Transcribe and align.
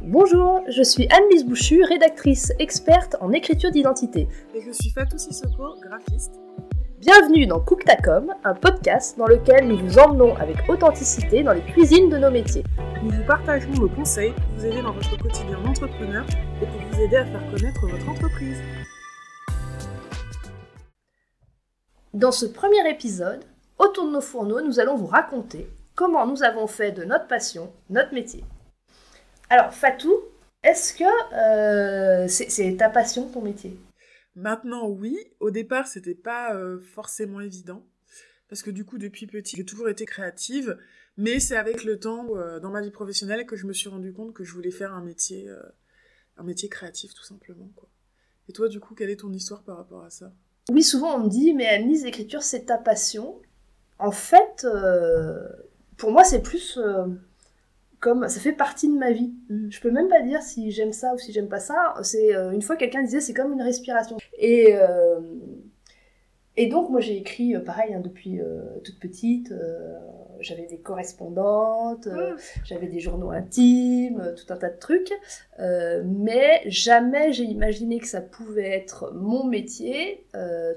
Bonjour, 0.00 0.62
je 0.68 0.82
suis 0.82 1.08
Anne-Lise 1.10 1.44
Bouchu, 1.44 1.82
rédactrice 1.82 2.52
experte 2.60 3.16
en 3.20 3.32
écriture 3.32 3.72
d'identité. 3.72 4.28
Et 4.54 4.62
je 4.62 4.70
suis 4.70 4.90
Fatou 4.90 5.18
Sissoko, 5.18 5.74
graphiste. 5.82 6.34
Bienvenue 7.00 7.46
dans 7.46 7.58
Cooktacom, 7.58 8.32
un 8.44 8.54
podcast 8.54 9.18
dans 9.18 9.26
lequel 9.26 9.66
nous 9.66 9.76
vous 9.76 9.98
emmenons 9.98 10.36
avec 10.36 10.56
authenticité 10.68 11.42
dans 11.42 11.52
les 11.52 11.62
cuisines 11.62 12.08
de 12.10 12.16
nos 12.16 12.30
métiers. 12.30 12.62
Nous 13.02 13.10
vous 13.10 13.24
partagerons 13.26 13.72
nos 13.72 13.88
conseils 13.88 14.32
pour 14.32 14.56
vous 14.56 14.66
aider 14.66 14.82
dans 14.82 14.92
votre 14.92 15.18
quotidien 15.18 15.60
d'entrepreneur 15.64 16.24
et 16.62 16.66
pour 16.66 16.80
vous 16.80 17.00
aider 17.02 17.16
à 17.16 17.24
faire 17.24 17.50
connaître 17.50 17.86
votre 17.88 18.08
entreprise. 18.08 18.58
Dans 22.14 22.32
ce 22.32 22.46
premier 22.46 22.88
épisode, 22.88 23.44
autour 23.80 24.06
de 24.06 24.12
nos 24.12 24.20
fourneaux, 24.20 24.60
nous 24.60 24.78
allons 24.78 24.94
vous 24.94 25.06
raconter 25.06 25.68
comment 25.96 26.24
nous 26.24 26.44
avons 26.44 26.68
fait 26.68 26.92
de 26.92 27.02
notre 27.02 27.26
passion 27.26 27.72
notre 27.90 28.14
métier. 28.14 28.44
Alors, 29.50 29.72
Fatou, 29.72 30.14
est-ce 30.62 30.92
que 30.92 31.04
euh, 31.34 32.28
c'est 32.28 32.76
ta 32.76 32.90
passion, 32.90 33.28
ton 33.28 33.40
métier? 33.40 33.78
Maintenant, 34.36 34.88
oui. 34.88 35.16
Au 35.40 35.50
départ, 35.50 35.86
c'était 35.86 36.14
pas 36.14 36.54
euh, 36.54 36.78
forcément 36.80 37.40
évident. 37.40 37.86
Parce 38.50 38.62
que 38.62 38.70
du 38.70 38.84
coup, 38.84 38.98
depuis 38.98 39.26
petit, 39.26 39.56
j'ai 39.56 39.64
toujours 39.64 39.88
été 39.88 40.04
créative. 40.04 40.78
Mais 41.16 41.40
c'est 41.40 41.56
avec 41.56 41.84
le 41.84 41.98
temps, 41.98 42.36
euh, 42.36 42.60
dans 42.60 42.70
ma 42.70 42.82
vie 42.82 42.90
professionnelle, 42.90 43.46
que 43.46 43.56
je 43.56 43.66
me 43.66 43.72
suis 43.72 43.88
rendu 43.88 44.12
compte 44.12 44.34
que 44.34 44.44
je 44.44 44.52
voulais 44.52 44.70
faire 44.70 44.92
un 44.92 45.02
métier, 45.02 45.48
un 46.36 46.42
métier 46.42 46.68
créatif, 46.68 47.14
tout 47.14 47.24
simplement. 47.24 47.70
Quoi. 47.74 47.88
Et 48.48 48.52
toi, 48.52 48.68
du 48.68 48.80
coup, 48.80 48.94
quelle 48.94 49.10
est 49.10 49.20
ton 49.20 49.32
histoire 49.32 49.62
par 49.62 49.78
rapport 49.78 50.04
à 50.04 50.10
ça? 50.10 50.30
Oui, 50.70 50.82
souvent 50.82 51.16
on 51.16 51.24
me 51.24 51.30
dit, 51.30 51.54
mais 51.54 51.66
Anne-Lise, 51.66 52.04
l'écriture, 52.04 52.42
c'est 52.42 52.66
ta 52.66 52.76
passion. 52.76 53.40
En 53.98 54.12
fait, 54.12 54.66
pour 55.96 56.12
moi, 56.12 56.22
c'est 56.22 56.42
plus 56.42 56.78
comme 58.00 58.28
ça 58.28 58.40
fait 58.40 58.52
partie 58.52 58.88
de 58.88 58.96
ma 58.96 59.12
vie. 59.12 59.32
Mm. 59.48 59.70
Je 59.70 59.80
peux 59.80 59.90
même 59.90 60.08
pas 60.08 60.22
dire 60.22 60.42
si 60.42 60.70
j'aime 60.70 60.92
ça 60.92 61.14
ou 61.14 61.18
si 61.18 61.32
j'aime 61.32 61.48
pas 61.48 61.60
ça. 61.60 61.94
C'est 62.02 62.34
euh, 62.34 62.52
une 62.52 62.62
fois 62.62 62.76
quelqu'un 62.76 63.02
disait 63.02 63.20
c'est 63.20 63.34
comme 63.34 63.52
une 63.52 63.62
respiration. 63.62 64.16
Et 64.38 64.74
euh, 64.74 65.20
et 66.58 66.66
donc 66.66 66.90
moi 66.90 67.00
j'ai 67.00 67.16
écrit 67.16 67.54
euh, 67.54 67.60
pareil 67.60 67.94
hein, 67.94 68.00
depuis 68.00 68.40
toute 68.84 68.98
petite 68.98 69.52
j'avais 70.40 70.66
des 70.66 70.78
correspondantes, 70.78 72.06
euh, 72.06 72.34
ah. 72.36 72.40
j'avais 72.64 72.86
des 72.86 73.00
journaux 73.00 73.30
intimes, 73.30 74.20
euh, 74.20 74.34
tout 74.34 74.52
un 74.52 74.56
tas 74.56 74.70
de 74.70 74.78
trucs, 74.78 75.12
euh, 75.58 76.02
mais 76.04 76.62
jamais 76.66 77.32
j'ai 77.32 77.44
imaginé 77.44 77.98
que 77.98 78.06
ça 78.06 78.20
pouvait 78.20 78.70
être 78.70 79.12
mon 79.14 79.44
métier, 79.44 80.24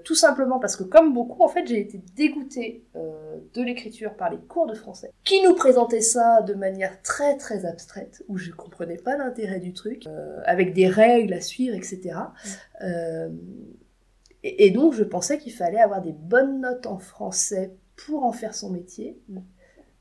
tout 0.04 0.16
simplement 0.16 0.60
parce 0.60 0.76
que 0.76 0.84
comme 0.84 1.14
beaucoup, 1.14 1.44
en 1.44 1.48
fait, 1.48 1.68
j'ai 1.68 1.80
été 1.80 2.02
dégoûtée 2.16 2.84
de 2.96 3.62
l'écriture 3.62 4.16
par 4.16 4.32
les 4.32 4.38
cours 4.38 4.66
de 4.66 4.74
français, 4.74 5.12
qui 5.24 5.42
nous 5.44 5.54
présentaient 5.54 6.02
ça 6.02 6.42
de 6.42 6.56
manière 6.56 7.02
très 7.04 7.38
très 7.38 7.66
abstraite, 7.66 8.24
où 8.28 8.38
je 8.38 8.52
comprenais 8.52 8.98
pas 8.98 9.18
l'intérêt 9.18 9.60
du 9.60 9.74
truc, 9.74 10.06
avec 10.46 10.74
des 10.74 10.88
règles 10.88 11.34
à 11.34 11.42
suivre, 11.42 11.76
etc. 11.76 12.16
Et, 14.44 14.68
et 14.68 14.72
donc 14.72 14.94
je 14.94 15.04
pensais 15.04 15.38
qu'il 15.38 15.54
fallait 15.54 15.80
avoir 15.80 16.02
des 16.02 16.14
bonnes 16.14 16.62
notes 16.62 16.88
en 16.88 16.98
français 16.98 17.76
pour 17.96 18.24
en 18.24 18.32
faire 18.32 18.56
son 18.56 18.70
métier. 18.70 19.22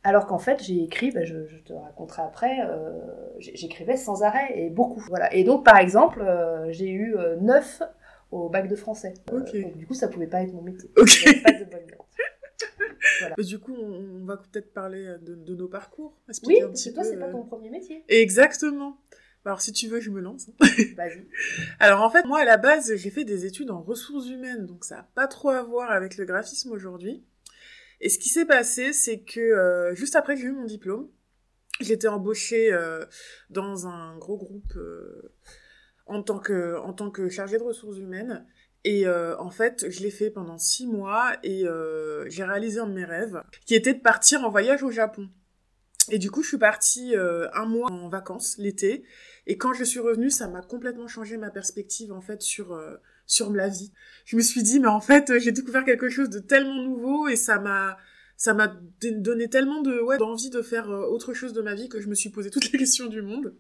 Alors 0.03 0.27
qu'en 0.27 0.39
fait, 0.39 0.63
j'ai 0.63 0.83
écrit, 0.83 1.11
bah, 1.11 1.25
je, 1.25 1.35
te 1.65 1.73
raconterai 1.73 2.23
après, 2.23 2.61
euh, 2.67 2.99
j'écrivais 3.39 3.97
sans 3.97 4.23
arrêt 4.23 4.53
et 4.55 4.71
beaucoup. 4.71 5.05
Voilà. 5.09 5.33
Et 5.35 5.45
donc, 5.45 5.65
par 5.65 5.77
exemple, 5.77 6.23
euh, 6.23 6.73
j'ai 6.73 6.89
eu 6.89 7.15
9 7.41 7.83
euh, 7.83 7.87
au 8.31 8.49
bac 8.49 8.69
de 8.69 8.77
français. 8.77 9.15
donc, 9.31 9.53
du 9.77 9.87
coup, 9.87 9.95
ça 9.95 10.09
pouvait 10.09 10.27
pas 10.27 10.43
être 10.43 10.55
mon 10.55 10.63
métier. 10.63 10.89
Pas 10.95 11.03
de 11.03 11.71
bonne 11.71 11.81
voilà. 13.21 13.35
Du 13.39 13.59
coup, 13.59 13.75
on, 13.75 14.25
va 14.25 14.37
peut-être 14.37 14.73
parler 14.73 15.15
de, 15.23 15.55
nos 15.55 15.69
parcours. 15.69 16.15
Oui, 16.47 16.61
parce 16.61 16.85
que 16.85 16.91
toi, 16.91 17.05
c'est 17.05 17.19
pas 17.19 17.29
ton 17.29 17.45
premier 17.45 17.69
métier. 17.69 18.05
Exactement. 18.09 18.97
Alors, 19.45 19.61
si 19.63 19.73
tu 19.73 19.89
veux, 19.89 20.01
je 20.01 20.11
me 20.11 20.21
lance. 20.21 20.51
Vas-y. 20.97 21.27
Alors, 21.79 22.03
en 22.03 22.11
fait, 22.11 22.25
moi, 22.27 22.41
à 22.41 22.45
la 22.45 22.59
base, 22.59 22.95
j'ai 22.95 23.11
fait 23.11 23.25
des 23.25 23.47
études 23.47 23.71
en 23.71 23.81
ressources 23.81 24.29
humaines, 24.29 24.67
donc 24.67 24.85
ça 24.85 24.97
n'a 24.97 25.09
pas 25.15 25.27
trop 25.27 25.51
à 25.51 25.63
voir 25.63 25.91
avec 25.91 26.17
le 26.17 26.25
graphisme 26.27 26.71
aujourd'hui. 26.73 27.25
Et 28.01 28.09
ce 28.09 28.19
qui 28.19 28.29
s'est 28.29 28.47
passé, 28.47 28.93
c'est 28.93 29.21
que 29.21 29.41
euh, 29.41 29.95
juste 29.95 30.17
après 30.17 30.35
que 30.35 30.41
j'ai 30.41 30.49
eu 30.49 30.53
mon 30.53 30.65
diplôme, 30.65 31.09
j'étais 31.81 32.09
embauchée 32.09 32.73
euh, 32.73 33.05
dans 33.51 33.87
un 33.87 34.17
gros 34.19 34.37
groupe 34.37 34.73
euh, 34.77 35.33
en 36.07 36.23
tant 36.23 36.39
que 36.39 36.77
en 36.79 36.93
tant 36.93 37.11
que 37.11 37.29
chargée 37.29 37.59
de 37.59 37.63
ressources 37.63 37.99
humaines. 37.99 38.47
Et 38.85 39.07
en 39.07 39.51
fait, 39.51 39.91
je 39.91 40.01
l'ai 40.01 40.11
fait 40.11 40.31
pendant 40.31 40.57
six 40.57 40.87
mois 40.87 41.37
et 41.43 41.67
j'ai 42.29 42.45
réalisé 42.45 42.81
un 42.81 42.87
de 42.87 42.95
mes 42.95 43.05
rêves, 43.05 43.43
qui 43.67 43.75
était 43.75 43.93
de 43.93 44.01
partir 44.01 44.43
en 44.43 44.49
voyage 44.49 44.83
au 44.83 44.91
Japon. 44.91 45.29
Et 46.11 46.19
du 46.19 46.31
coup, 46.31 46.43
je 46.43 46.49
suis 46.49 46.59
partie 46.59 47.15
un 47.17 47.67
mois 47.67 47.91
en 47.91 48.09
vacances 48.09 48.57
l'été. 48.59 49.05
Et 49.47 49.57
quand 49.57 49.73
je 49.73 49.85
suis 49.85 50.01
revenue, 50.01 50.31
ça 50.31 50.49
m'a 50.49 50.63
complètement 50.63 51.09
changé 51.09 51.37
ma 51.37 51.51
perspective 51.51 52.13
en 52.13 52.21
fait 52.21 52.43
sur 52.43 52.79
sur 53.27 53.53
la 53.53 53.69
vie. 53.69 53.93
Je 54.25 54.37
me 54.37 54.43
suis 54.43 54.63
dit, 54.63 54.81
mais 54.81 54.89
en 54.89 55.01
fait, 55.01 55.39
j'ai 55.39 55.53
découvert 55.53 55.85
quelque 55.85 56.09
chose 56.09 56.31
de 56.31 56.41
tellement 56.41 56.83
nouveau 56.83 57.29
et 57.29 57.37
ça 57.37 57.59
m'a 57.59 57.97
ça 58.41 58.55
m'a 58.55 58.69
donné 59.03 59.51
tellement 59.51 59.83
de 59.83 60.01
ouais 60.01 60.17
d'envie 60.17 60.49
de 60.49 60.63
faire 60.63 60.91
euh, 60.91 61.07
autre 61.07 61.35
chose 61.35 61.53
de 61.53 61.61
ma 61.61 61.75
vie 61.75 61.91
que 61.91 62.01
je 62.01 62.09
me 62.09 62.15
suis 62.15 62.31
posé 62.31 62.49
toutes 62.49 62.73
les 62.73 62.79
questions 62.85 63.07
du 63.07 63.21
monde 63.21 63.55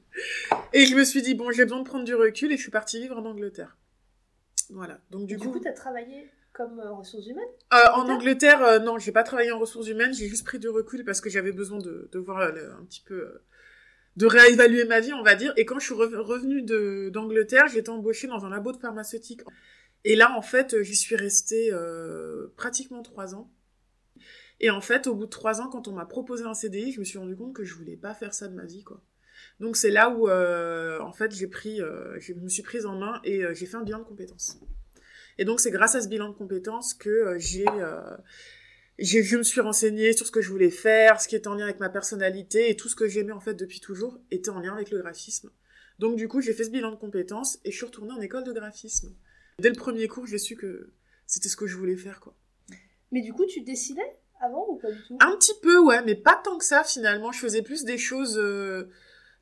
et 0.72 0.86
je 0.86 0.96
me 0.96 1.04
suis 1.04 1.20
dit 1.20 1.34
bon 1.34 1.50
j'ai 1.50 1.64
besoin 1.64 1.80
de 1.80 1.84
prendre 1.84 2.06
du 2.06 2.14
recul 2.14 2.50
et 2.50 2.56
je 2.56 2.62
suis 2.62 2.70
partie 2.70 2.98
vivre 2.98 3.18
en 3.18 3.26
Angleterre 3.26 3.76
voilà 4.70 4.98
donc 5.10 5.26
du, 5.26 5.36
coup 5.36 5.52
du 5.52 5.60
coup 5.60 5.68
as 5.68 5.72
travaillé 5.72 6.30
comme 6.60 6.78
euh, 6.80 6.92
ressources 6.92 7.26
humaines 7.26 7.48
euh, 7.72 7.90
En 7.94 8.08
Angleterre, 8.08 8.62
euh, 8.62 8.78
non, 8.78 8.98
j'ai 8.98 9.12
pas 9.12 9.22
travaillé 9.22 9.50
en 9.50 9.58
ressources 9.58 9.88
humaines, 9.88 10.12
j'ai 10.12 10.28
juste 10.28 10.44
pris 10.44 10.58
du 10.58 10.68
recul 10.68 11.04
parce 11.04 11.20
que 11.20 11.30
j'avais 11.30 11.52
besoin 11.52 11.78
de, 11.78 12.08
de 12.12 12.18
voir 12.18 12.40
un 12.40 12.84
petit 12.84 13.00
peu, 13.00 13.40
de 14.16 14.26
réévaluer 14.26 14.84
ma 14.84 15.00
vie, 15.00 15.12
on 15.14 15.22
va 15.22 15.34
dire. 15.34 15.52
Et 15.56 15.64
quand 15.64 15.78
je 15.78 15.86
suis 15.86 15.94
revenue 15.94 16.62
d'Angleterre, 17.10 17.68
j'étais 17.68 17.88
embauchée 17.88 18.26
dans 18.26 18.44
un 18.44 18.50
labo 18.50 18.72
de 18.72 18.76
pharmaceutique. 18.76 19.40
Et 20.04 20.16
là, 20.16 20.36
en 20.36 20.42
fait, 20.42 20.82
j'y 20.82 20.96
suis 20.96 21.16
restée 21.16 21.72
euh, 21.72 22.52
pratiquement 22.56 23.02
trois 23.02 23.34
ans. 23.34 23.50
Et 24.60 24.68
en 24.70 24.82
fait, 24.82 25.06
au 25.06 25.14
bout 25.14 25.24
de 25.24 25.30
trois 25.30 25.62
ans, 25.62 25.68
quand 25.70 25.88
on 25.88 25.92
m'a 25.92 26.04
proposé 26.04 26.44
un 26.44 26.54
CDI, 26.54 26.92
je 26.92 27.00
me 27.00 27.04
suis 27.04 27.18
rendu 27.18 27.34
compte 27.36 27.54
que 27.54 27.64
je 27.64 27.74
voulais 27.74 27.96
pas 27.96 28.12
faire 28.12 28.34
ça 28.34 28.48
de 28.48 28.54
ma 28.54 28.64
vie, 28.64 28.84
quoi. 28.84 29.02
Donc 29.58 29.76
c'est 29.76 29.90
là 29.90 30.10
où, 30.10 30.28
euh, 30.28 31.00
en 31.00 31.12
fait, 31.12 31.34
j'ai 31.34 31.46
pris, 31.46 31.80
euh, 31.80 32.18
je 32.18 32.34
me 32.34 32.48
suis 32.48 32.62
prise 32.62 32.84
en 32.84 32.98
main 32.98 33.20
et 33.24 33.42
j'ai 33.54 33.64
fait 33.64 33.76
un 33.76 33.82
bilan 33.82 34.00
de 34.00 34.04
compétences. 34.04 34.60
Et 35.40 35.44
donc 35.44 35.58
c'est 35.58 35.70
grâce 35.70 35.96
à 35.96 36.02
ce 36.02 36.06
bilan 36.06 36.28
de 36.28 36.34
compétences 36.34 36.94
que 36.94 37.34
j'ai 37.38 37.64
je 38.98 39.36
me 39.38 39.42
suis 39.42 39.62
renseignée 39.62 40.12
sur 40.12 40.26
ce 40.26 40.30
que 40.30 40.42
je 40.42 40.50
voulais 40.50 40.70
faire, 40.70 41.18
ce 41.18 41.26
qui 41.26 41.34
était 41.34 41.48
en 41.48 41.54
lien 41.54 41.64
avec 41.64 41.80
ma 41.80 41.88
personnalité 41.88 42.68
et 42.70 42.76
tout 42.76 42.90
ce 42.90 42.94
que 42.94 43.08
j'aimais 43.08 43.32
en 43.32 43.40
fait 43.40 43.54
depuis 43.54 43.80
toujours 43.80 44.20
était 44.30 44.50
en 44.50 44.60
lien 44.60 44.74
avec 44.74 44.90
le 44.90 44.98
graphisme. 44.98 45.50
Donc 45.98 46.16
du 46.16 46.28
coup, 46.28 46.42
j'ai 46.42 46.52
fait 46.52 46.64
ce 46.64 46.70
bilan 46.70 46.90
de 46.90 46.96
compétences 46.96 47.58
et 47.64 47.70
je 47.70 47.76
suis 47.76 47.86
retournée 47.86 48.12
en 48.12 48.20
école 48.20 48.44
de 48.44 48.52
graphisme. 48.52 49.14
Dès 49.58 49.70
le 49.70 49.76
premier 49.76 50.06
cours, 50.08 50.26
j'ai 50.26 50.36
su 50.36 50.56
que 50.56 50.92
c'était 51.26 51.48
ce 51.48 51.56
que 51.56 51.66
je 51.66 51.76
voulais 51.76 51.96
faire 51.96 52.20
quoi. 52.20 52.34
Mais 53.10 53.22
du 53.22 53.32
coup, 53.32 53.46
tu 53.46 53.62
dessinais 53.62 54.18
avant 54.42 54.66
ou 54.68 54.76
pas 54.76 54.90
du 54.90 55.02
tout? 55.08 55.16
Un 55.20 55.36
petit 55.36 55.54
peu, 55.62 55.78
ouais, 55.78 56.02
mais 56.04 56.16
pas 56.16 56.38
tant 56.44 56.58
que 56.58 56.64
ça 56.66 56.84
finalement. 56.84 57.32
Je 57.32 57.38
faisais 57.38 57.62
plus 57.62 57.84
des 57.84 57.96
choses 57.96 58.36
euh, 58.36 58.90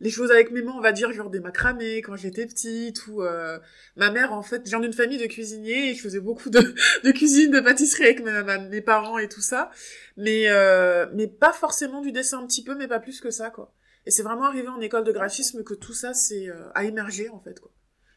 les 0.00 0.10
choses 0.10 0.30
avec 0.30 0.50
mes 0.50 0.62
mains, 0.62 0.74
on 0.76 0.80
va 0.80 0.92
dire, 0.92 1.12
genre 1.12 1.30
des 1.30 1.40
macramés 1.40 2.02
quand 2.02 2.16
j'étais 2.16 2.46
petite, 2.46 3.06
ou 3.08 3.22
euh, 3.22 3.58
ma 3.96 4.10
mère, 4.10 4.32
en 4.32 4.42
fait, 4.42 4.68
genre 4.68 4.80
d'une 4.80 4.92
famille 4.92 5.18
de 5.18 5.26
cuisiniers, 5.26 5.90
et 5.90 5.94
je 5.94 6.02
faisais 6.02 6.20
beaucoup 6.20 6.50
de, 6.50 6.60
de 7.04 7.10
cuisine, 7.10 7.50
de 7.50 7.60
pâtisserie 7.60 8.04
avec 8.04 8.22
mes 8.70 8.80
parents 8.80 9.18
et 9.18 9.28
tout 9.28 9.40
ça, 9.40 9.70
mais, 10.16 10.48
euh, 10.48 11.06
mais 11.14 11.26
pas 11.26 11.52
forcément 11.52 12.00
du 12.00 12.12
dessin 12.12 12.42
un 12.42 12.46
petit 12.46 12.62
peu, 12.62 12.74
mais 12.76 12.88
pas 12.88 13.00
plus 13.00 13.20
que 13.20 13.30
ça, 13.30 13.50
quoi. 13.50 13.74
Et 14.06 14.10
c'est 14.10 14.22
vraiment 14.22 14.44
arrivé 14.44 14.68
en 14.68 14.80
école 14.80 15.04
de 15.04 15.12
graphisme 15.12 15.64
que 15.64 15.74
tout 15.74 15.92
ça 15.92 16.14
c'est 16.14 16.48
euh, 16.48 16.70
a 16.74 16.84
émergé, 16.84 17.28
en 17.28 17.40
fait, 17.40 17.58
quoi. 17.58 17.72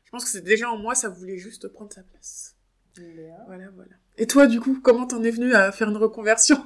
Je 0.06 0.12
pense 0.12 0.26
que 0.26 0.30
c'est 0.30 0.44
déjà 0.44 0.70
en 0.70 0.78
moi, 0.78 0.94
ça 0.94 1.10
voulait 1.10 1.38
juste 1.38 1.68
prendre 1.70 1.92
sa 1.92 2.04
place. 2.04 2.56
Voilà, 3.48 3.70
voilà. 3.76 3.92
Et 4.18 4.28
toi, 4.28 4.46
du 4.46 4.60
coup, 4.60 4.80
comment 4.84 5.08
t'en 5.08 5.24
es 5.24 5.32
venu 5.32 5.54
à 5.54 5.72
faire 5.72 5.90
une 5.90 5.98
reconversion? 5.98 6.62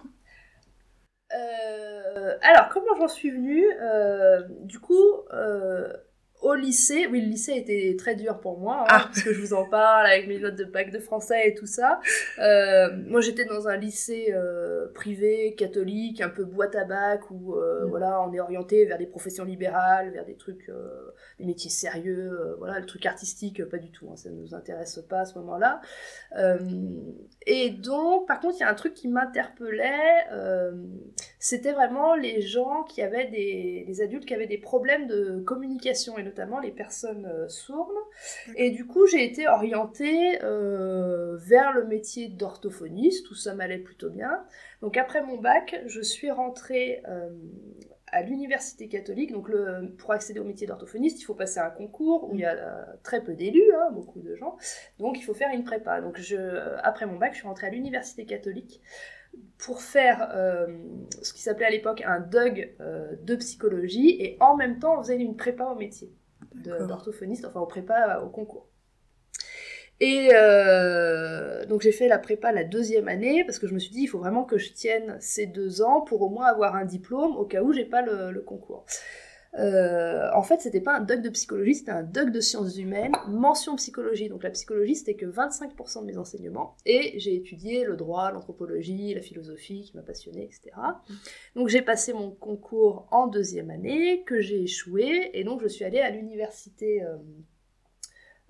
Alors, 2.41 2.69
comment 2.69 2.96
j'en 2.97 3.07
suis 3.07 3.31
venue? 3.31 3.66
Euh, 3.81 4.44
Du 4.62 4.79
coup, 4.79 5.23
euh, 5.34 5.91
au 6.45 6.53
lycée, 6.53 7.07
oui, 7.07 7.21
le 7.21 7.27
lycée 7.27 7.53
était 7.53 7.95
très 7.97 8.15
dur 8.15 8.39
pour 8.39 8.59
moi, 8.59 8.81
hein, 8.81 8.88
ah. 8.89 9.03
parce 9.06 9.24
que 9.24 9.33
je 9.33 9.42
vous 9.42 9.53
en 9.56 9.65
parle 9.65 10.06
avec 10.06 10.27
mes 10.27 10.38
notes 10.38 10.56
de 10.56 10.63
bac 10.63 10.92
de 10.92 11.00
français 11.00 11.50
et 11.50 11.56
tout 11.56 11.65
ça. 11.65 12.00
Euh, 12.38 12.89
moi, 13.07 13.19
j'étais 13.19 13.45
dans 13.45 13.68
un 13.68 13.75
lycée 13.77 14.31
euh, 14.31 14.86
privé, 14.94 15.56
catholique, 15.57 16.21
un 16.21 16.30
peu 16.30 16.44
boîte 16.44 16.75
à 16.75 16.86
bac, 16.86 17.31
où 17.31 17.56
euh, 17.56 17.86
mm. 17.86 17.89
voilà, 17.89 18.21
on 18.21 18.31
est 18.31 18.39
orienté 18.39 18.86
vers 18.86 19.00
des 19.00 19.07
professions 19.07 19.44
libérales, 19.44 20.12
vers 20.12 20.24
des 20.24 20.36
trucs, 20.36 20.71
des 21.39 21.45
métiers 21.45 21.71
sérieux, 21.71 22.56
voilà, 22.59 22.80
le 22.80 22.86
truc 22.86 23.07
artistique, 23.07 23.65
pas 23.65 23.80
du 23.80 23.89
tout, 23.89 24.07
hein, 24.12 24.15
ça 24.15 24.30
ne 24.30 24.36
nous 24.36 24.53
intéresse 24.53 25.00
pas 25.09 25.21
à 25.21 25.25
ce 25.25 25.39
moment-là. 25.39 25.81
et 27.48 27.71
donc, 27.71 28.27
par 28.27 28.39
contre, 28.39 28.57
il 28.57 28.59
y 28.59 28.63
a 28.63 28.69
un 28.69 28.75
truc 28.75 28.94
qui 28.94 29.07
m'interpellait, 29.07 30.27
c'était 31.45 31.74
vraiment 31.74 32.15
les 32.15 32.42
gens 32.42 32.81
qui 32.81 33.03
avaient 33.03 33.27
des, 33.27 33.86
les 33.88 34.01
adultes 34.01 34.25
qui 34.25 34.33
avaient 34.33 34.47
des 34.47 34.57
problèmes 34.57 35.06
de 35.06 35.42
communication 35.42 36.18
et 36.18 36.24
notamment 36.24 36.59
les 36.59 36.71
personnes 36.71 37.27
euh, 37.27 37.47
sourdes. 37.50 37.94
Et 38.56 38.71
du 38.71 38.88
coup, 38.88 39.06
j'ai 39.06 39.24
été 39.24 39.47
orientée 39.47 40.44
euh, 40.44 41.38
vers 41.38 41.71
le 41.71 41.86
métier 41.86 42.30
d'orthophoniste, 42.30 43.27
tout 43.27 43.36
ça 43.36 43.53
m'allait 43.53 43.77
plutôt 43.77 44.09
bien. 44.09 44.44
Donc 44.81 44.97
après 44.97 45.21
mon 45.21 45.38
bac, 45.38 45.80
je 45.86 46.01
suis 46.01 46.31
rentrée 46.31 47.03
euh, 47.07 47.30
à 48.07 48.24
l'université 48.24 48.88
catholique. 48.88 49.31
Donc, 49.31 49.48
le, 49.48 49.94
pour 50.00 50.13
accéder 50.13 50.39
au 50.39 50.45
métier 50.45 50.65
d'orthophoniste, 50.65 51.21
il 51.21 51.25
faut 51.25 51.36
passer 51.36 51.59
un 51.59 51.69
concours 51.69 52.27
où 52.27 52.33
il 52.33 52.41
y 52.41 52.45
a 52.45 52.88
très 53.03 53.21
peu 53.21 53.36
d'élus, 53.36 53.71
hein, 53.75 53.91
beaucoup 53.91 54.21
de 54.21 54.36
gens. 54.36 54.57
Donc, 54.98 55.19
il 55.19 55.21
faut 55.21 55.33
faire 55.33 55.53
une 55.53 55.63
prépa. 55.63 56.01
Donc, 56.01 56.18
je, 56.19 56.38
après 56.81 57.06
mon 57.06 57.18
bac, 57.18 57.33
je 57.33 57.39
suis 57.39 57.48
rentrée 57.48 57.68
à 57.68 57.71
l'université 57.71 58.25
catholique 58.25 58.81
pour 59.58 59.82
faire 59.82 60.30
euh, 60.34 60.68
ce 61.22 61.34
qui 61.34 61.42
s'appelait 61.42 61.66
à 61.66 61.70
l'époque 61.70 62.04
un 62.06 62.20
DUG 62.20 62.76
de 63.24 63.36
psychologie 63.36 64.18
et 64.20 64.38
en 64.40 64.56
même 64.56 64.80
temps, 64.80 65.00
on 65.00 65.04
faisait 65.04 65.18
une 65.18 65.36
prépa 65.36 65.66
au 65.66 65.76
métier 65.76 66.12
d'orthophoniste, 66.54 67.46
enfin 67.46 67.60
au 67.60 67.66
prépa 67.66 68.22
au 68.24 68.30
concours. 68.30 68.68
Et 70.02 70.30
euh, 70.34 71.66
donc 71.66 71.82
j'ai 71.82 71.94
fait 71.94 72.10
la 72.10 72.20
prépa 72.20 72.52
la 72.52 72.66
deuxième 72.66 73.08
année 73.08 73.46
parce 73.46 73.60
que 73.60 73.68
je 73.68 73.74
me 73.74 73.80
suis 73.80 73.92
dit 73.92 74.02
il 74.02 74.08
faut 74.08 74.20
vraiment 74.20 74.44
que 74.44 74.58
je 74.58 74.74
tienne 74.74 75.18
ces 75.22 75.46
deux 75.46 75.82
ans 75.82 76.02
pour 76.02 76.22
au 76.22 76.30
moins 76.30 76.48
avoir 76.48 76.76
un 76.76 76.84
diplôme 76.84 77.38
au 77.38 77.46
cas 77.46 77.62
où 77.62 77.72
j'ai 77.72 77.86
pas 77.86 78.02
le, 78.02 78.42
concours. 78.42 78.86
Euh, 79.57 80.30
en 80.34 80.42
fait, 80.44 80.62
c'était 80.62 80.81
pas 80.81 80.98
un 80.98 81.02
doc 81.02 81.22
de 81.22 81.30
psychologie, 81.30 81.75
c'était 81.75 81.92
un 81.92 82.04
doc 82.04 82.30
de 82.31 82.42
sciences 82.42 82.78
humaines, 82.78 83.13
mention 83.28 83.75
psychologie. 83.75 84.28
Donc 84.28 84.44
la 84.44 84.50
psychologie, 84.50 84.96
c'était 84.96 85.16
que 85.16 85.25
25% 85.25 86.02
de 86.02 86.06
mes 86.06 86.18
enseignements. 86.18 86.75
Et 86.86 87.18
j'ai 87.19 87.36
étudié 87.36 87.86
le 87.86 87.96
droit, 87.96 88.31
l'anthropologie, 88.31 89.13
la 89.13 89.22
philosophie 89.22 89.84
qui 89.84 89.96
m'a 89.96 90.04
passionné, 90.04 90.44
etc. 90.44 90.75
Donc 91.56 91.69
j'ai 91.69 91.81
passé 91.81 92.12
mon 92.13 92.31
concours 92.31 93.07
en 93.12 93.28
deuxième 93.28 93.69
année, 93.69 94.24
que 94.24 94.42
j'ai 94.42 94.63
échoué, 94.63 95.31
et 95.34 95.44
donc 95.44 95.62
je 95.62 95.68
suis 95.68 95.86
allée 95.86 96.01
à 96.01 96.10
l'université. 96.10 97.04
Euh, 97.04 97.16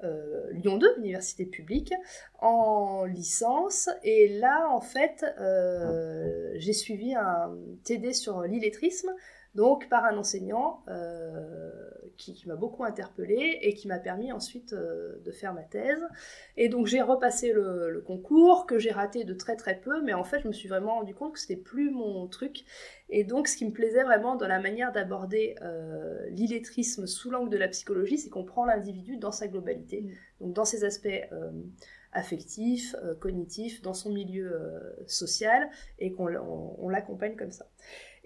euh, 0.04 0.52
Lyon 0.52 0.78
2, 0.78 0.98
université 0.98 1.46
publique, 1.46 1.94
en 2.40 3.06
licence. 3.06 3.90
Et 4.04 4.28
là, 4.40 4.68
en 4.70 4.82
fait, 4.82 5.26
j'ai 6.56 6.74
suivi 6.74 7.16
un 7.16 7.56
TD 7.86 8.12
sur 8.12 8.42
l'illettrisme, 8.42 9.10
donc 9.56 9.88
par 9.88 10.04
un 10.04 10.18
enseignant 10.18 10.84
euh, 10.90 11.72
qui, 12.18 12.44
m'a 12.46 12.56
beaucoup 12.56 12.84
interpellée 12.84 13.58
et 13.62 13.74
qui 13.74 13.88
m'a 13.88 14.00
permis 14.00 14.32
ensuite 14.32 14.74
euh, 14.74 15.18
de 15.24 15.32
faire 15.32 15.54
ma 15.54 15.64
thèse. 15.64 16.04
Et 16.58 16.68
donc 16.68 16.88
j'ai 16.88 17.02
repassé 17.02 17.54
le, 17.54 18.04
concours 18.06 18.66
que 18.66 18.78
j'ai 18.80 18.92
raté 18.92 19.24
de 19.24 19.34
très 19.34 19.56
très 19.56 19.80
peu, 19.80 20.02
mais 20.02 20.14
en 20.14 20.26
fait 20.26 20.42
je 20.42 20.48
me 20.48 20.54
suis 20.54 20.68
vraiment 20.68 20.96
rendu 20.96 21.16
compte 21.16 21.34
que 21.34 21.40
c'était 21.40 21.56
plus 21.56 21.90
mon 21.90 22.28
truc. 22.28 22.66
Et 23.10 23.24
donc 23.24 23.48
ce 23.48 23.56
qui 23.56 23.66
me 23.66 23.72
plaisait 23.72 24.04
vraiment 24.04 24.36
dans 24.36 24.48
la 24.48 24.60
manière 24.60 24.92
d'aborder 24.92 25.56
euh, 25.62 26.28
l'illettrisme 26.30 27.08
sous 27.08 27.32
l'angle 27.32 27.50
de 27.50 27.58
la 27.58 27.70
psychologie, 27.70 28.18
c'est 28.18 28.30
qu'on 28.30 28.46
prend 28.46 28.66
l'individu 28.66 29.16
dans 29.18 29.32
sa 29.32 29.48
globalité, 29.48 30.02
mm. 30.02 30.12
donc 30.42 30.54
dans 30.54 30.66
ses 30.66 30.84
aspects 30.84 31.08
affectifs, 32.12 32.96
cognitifs, 33.20 33.82
dans 33.82 33.94
son 33.94 34.10
milieu 34.10 34.58
social, 35.06 35.70
et 36.00 36.14
qu'on 36.14 36.90
l'accompagne 36.90 37.36
comme 37.36 37.52
ça. 37.52 37.66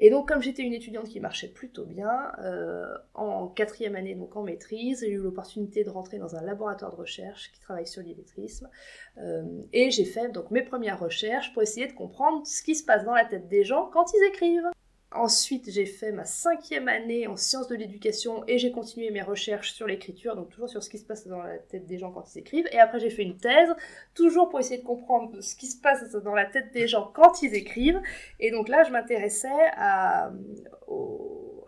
Et 0.01 0.09
donc, 0.09 0.29
comme 0.29 0.41
j'étais 0.41 0.63
une 0.63 0.73
étudiante 0.73 1.09
qui 1.09 1.19
marchait 1.19 1.49
plutôt 1.49 1.85
bien, 1.85 2.31
euh, 2.41 2.85
en 3.13 3.47
quatrième 3.47 3.95
année, 3.95 4.15
donc 4.15 4.35
en 4.37 4.43
maîtrise, 4.43 5.01
j'ai 5.01 5.11
eu 5.11 5.17
l'opportunité 5.17 5.83
de 5.83 5.89
rentrer 5.89 6.19
dans 6.19 6.37
un 6.37 6.41
laboratoire 6.41 6.91
de 6.91 6.95
recherche 6.95 7.51
qui 7.51 7.59
travaille 7.59 7.85
sur 7.85 8.01
l'illettrisme. 8.01 8.69
Euh, 9.17 9.43
et 9.73 9.91
j'ai 9.91 10.05
fait 10.05 10.29
donc 10.29 10.51
mes 10.51 10.63
premières 10.63 10.99
recherches 10.99 11.51
pour 11.53 11.61
essayer 11.61 11.85
de 11.85 11.93
comprendre 11.93 12.47
ce 12.47 12.63
qui 12.63 12.75
se 12.75 12.85
passe 12.85 13.03
dans 13.03 13.13
la 13.13 13.25
tête 13.25 13.49
des 13.49 13.65
gens 13.65 13.89
quand 13.91 14.05
ils 14.13 14.27
écrivent. 14.29 14.69
Ensuite, 15.11 15.71
j'ai 15.71 15.87
fait 15.87 16.11
ma 16.11 16.23
cinquième 16.23 16.87
année 16.87 17.25
en 17.25 17.35
sciences 17.35 17.67
de 17.67 17.75
l'éducation 17.75 18.43
et 18.47 18.59
j'ai 18.59 18.71
continué 18.71 19.09
mes 19.09 19.23
recherches 19.23 19.71
sur 19.71 19.87
l'écriture, 19.87 20.35
donc 20.35 20.49
toujours 20.49 20.69
sur 20.69 20.83
ce 20.83 20.89
qui 20.89 20.99
se 20.99 21.05
passe 21.05 21.25
dans 21.25 21.41
la 21.41 21.57
tête 21.57 21.87
des 21.87 21.97
gens 21.97 22.11
quand 22.11 22.35
ils 22.35 22.37
écrivent. 22.37 22.67
Et 22.71 22.79
après, 22.79 22.99
j'ai 22.99 23.09
fait 23.09 23.23
une 23.23 23.37
thèse, 23.37 23.73
toujours 24.13 24.49
pour 24.49 24.59
essayer 24.59 24.79
de 24.79 24.85
comprendre 24.85 25.41
ce 25.41 25.55
qui 25.55 25.65
se 25.65 25.81
passe 25.81 26.11
dans 26.11 26.35
la 26.35 26.45
tête 26.45 26.71
des 26.73 26.87
gens 26.87 27.09
quand 27.11 27.41
ils 27.41 27.55
écrivent. 27.55 27.99
Et 28.39 28.51
donc 28.51 28.69
là, 28.69 28.83
je 28.83 28.91
m'intéressais 28.91 29.47
à, 29.77 30.31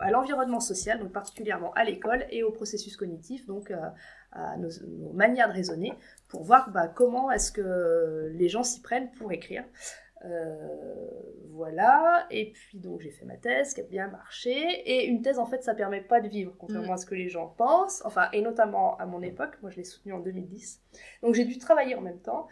l'environnement 0.08 0.60
social, 0.60 1.00
donc 1.00 1.10
particulièrement 1.10 1.72
à 1.72 1.82
l'école 1.82 2.26
et 2.30 2.44
au 2.44 2.52
processus 2.52 2.96
cognitif, 2.96 3.46
donc 3.46 3.72
euh, 3.72 3.76
à, 4.30 4.56
nos, 4.56 4.70
manières 5.14 5.48
de 5.48 5.54
raisonner, 5.54 5.92
pour 6.28 6.44
voir 6.44 6.70
bah, 6.70 6.86
comment 6.86 7.30
est-ce 7.32 7.50
que 7.50 8.30
les 8.34 8.48
gens 8.48 8.62
s'y 8.62 8.82
prennent 8.82 9.10
pour 9.12 9.32
écrire. 9.32 9.64
Euh, 10.24 10.56
voilà, 11.50 12.26
et 12.30 12.52
puis 12.52 12.78
donc 12.78 13.00
j'ai 13.00 13.10
fait 13.10 13.24
ma 13.24 13.36
thèse 13.36 13.74
qui 13.74 13.80
a 13.80 13.84
bien 13.84 14.08
marché, 14.08 14.52
et 14.52 15.06
une 15.06 15.20
thèse 15.20 15.38
en 15.38 15.46
fait 15.46 15.62
ça 15.62 15.74
permet 15.74 16.00
pas 16.00 16.20
de 16.20 16.28
vivre, 16.28 16.54
contrairement 16.58 16.92
mm. 16.92 16.94
à 16.94 16.96
ce 16.96 17.06
que 17.06 17.14
les 17.14 17.28
gens 17.28 17.48
pensent, 17.48 18.02
enfin, 18.04 18.28
et 18.32 18.40
notamment 18.40 18.96
à 18.98 19.06
mon 19.06 19.20
époque, 19.20 19.58
moi 19.62 19.70
je 19.70 19.76
l'ai 19.76 19.84
soutenue 19.84 20.14
en 20.14 20.20
2010, 20.20 20.80
donc 21.22 21.34
j'ai 21.34 21.44
dû 21.44 21.58
travailler 21.58 21.94
en 21.94 22.00
même 22.00 22.20
temps, 22.20 22.46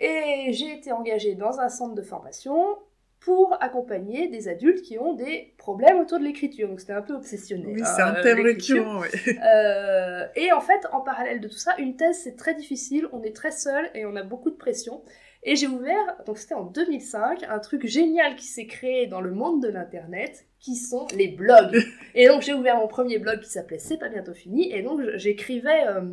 et 0.00 0.52
j'ai 0.52 0.72
été 0.72 0.92
engagée 0.92 1.34
dans 1.34 1.60
un 1.60 1.68
centre 1.68 1.94
de 1.94 2.02
formation 2.02 2.78
pour 3.20 3.56
accompagner 3.60 4.28
des 4.28 4.48
adultes 4.48 4.82
qui 4.82 4.98
ont 4.98 5.12
des 5.12 5.54
problèmes 5.58 5.98
autour 5.98 6.20
de 6.20 6.24
l'écriture. 6.24 6.68
Donc 6.68 6.80
c'était 6.80 6.92
un 6.92 7.02
peu 7.02 7.14
obsessionné. 7.14 7.74
Oui, 7.74 7.82
c'est 7.84 8.02
un 8.02 8.14
euh, 8.14 8.22
thème 8.22 8.40
récurrent, 8.40 9.00
oui. 9.00 9.08
Euh, 9.44 10.26
et 10.36 10.52
en 10.52 10.60
fait, 10.60 10.86
en 10.92 11.00
parallèle 11.00 11.40
de 11.40 11.48
tout 11.48 11.58
ça, 11.58 11.74
une 11.78 11.96
thèse 11.96 12.20
c'est 12.22 12.36
très 12.36 12.54
difficile, 12.54 13.08
on 13.12 13.22
est 13.22 13.34
très 13.34 13.50
seul 13.50 13.90
et 13.94 14.06
on 14.06 14.14
a 14.16 14.22
beaucoup 14.22 14.50
de 14.50 14.56
pression. 14.56 15.02
Et 15.44 15.56
j'ai 15.56 15.68
ouvert, 15.68 16.16
donc 16.26 16.38
c'était 16.38 16.54
en 16.54 16.64
2005, 16.64 17.44
un 17.48 17.58
truc 17.60 17.86
génial 17.86 18.34
qui 18.36 18.46
s'est 18.46 18.66
créé 18.66 19.06
dans 19.06 19.20
le 19.20 19.30
monde 19.30 19.62
de 19.62 19.68
l'internet, 19.68 20.46
qui 20.58 20.74
sont 20.74 21.06
les 21.16 21.28
blogs. 21.28 21.78
et 22.14 22.26
donc 22.26 22.42
j'ai 22.42 22.54
ouvert 22.54 22.76
mon 22.76 22.88
premier 22.88 23.18
blog 23.18 23.40
qui 23.40 23.50
s'appelait 23.50 23.78
C'est 23.78 23.98
pas 23.98 24.08
bientôt 24.08 24.34
fini, 24.34 24.72
et 24.72 24.82
donc 24.82 25.00
j'écrivais, 25.14 25.86
euh, 25.86 26.12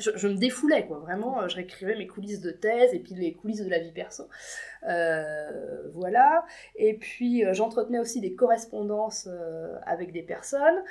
je, 0.00 0.26
me 0.26 0.36
défoulais 0.36 0.86
quoi, 0.86 1.00
vraiment, 1.00 1.42
euh, 1.42 1.48
je 1.48 1.56
réécrivais 1.56 1.96
mes 1.96 2.06
coulisses 2.06 2.40
de 2.40 2.50
thèse 2.50 2.94
et 2.94 2.98
puis 2.98 3.14
les 3.14 3.34
coulisses 3.34 3.62
de 3.62 3.68
la 3.68 3.78
vie 3.78 3.92
perso. 3.92 4.24
Euh, 4.88 5.90
voilà, 5.92 6.46
et 6.76 6.94
puis 6.94 7.44
j'entretenais 7.52 7.98
aussi 7.98 8.22
des 8.22 8.34
correspondances 8.34 9.28
avec 9.84 10.12
des 10.12 10.22
personnes. 10.22 10.82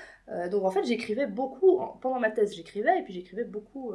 donc 0.51 0.63
en 0.65 0.69
fait 0.69 0.83
j'écrivais 0.83 1.27
beaucoup, 1.27 1.81
pendant 2.01 2.19
ma 2.19 2.29
thèse 2.29 2.55
j'écrivais, 2.55 2.99
et 2.99 3.03
puis 3.03 3.13
j'écrivais 3.13 3.45
beaucoup 3.45 3.91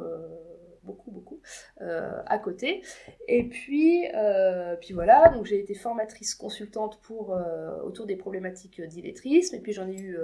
beaucoup, 0.83 1.11
beaucoup 1.11 1.39
euh, 1.81 2.21
à 2.25 2.37
côté. 2.39 2.83
Et 3.27 3.47
puis, 3.47 4.07
euh, 4.13 4.75
puis 4.75 4.93
voilà, 4.93 5.29
donc 5.29 5.45
j'ai 5.45 5.59
été 5.59 5.73
formatrice 5.73 6.35
consultante 6.35 6.99
pour, 7.01 7.33
euh, 7.33 7.81
autour 7.83 8.05
des 8.05 8.15
problématiques 8.15 8.81
d'illettrisme, 8.81 9.55
et 9.55 9.59
puis 9.59 9.73
j'en 9.73 9.87
ai 9.87 9.99
eu, 9.99 10.17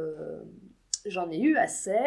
j'en 1.05 1.29
ai 1.31 1.39
eu 1.39 1.57
assez. 1.57 1.97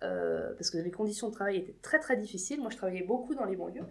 parce 0.00 0.70
que 0.70 0.78
les 0.78 0.90
conditions 0.90 1.28
de 1.28 1.34
travail 1.34 1.56
étaient 1.56 1.76
très 1.82 1.98
très 1.98 2.16
difficiles. 2.16 2.60
Moi, 2.60 2.70
je 2.70 2.76
travaillais 2.76 3.04
beaucoup 3.04 3.34
dans 3.34 3.44
les 3.44 3.56
banlieues. 3.56 3.86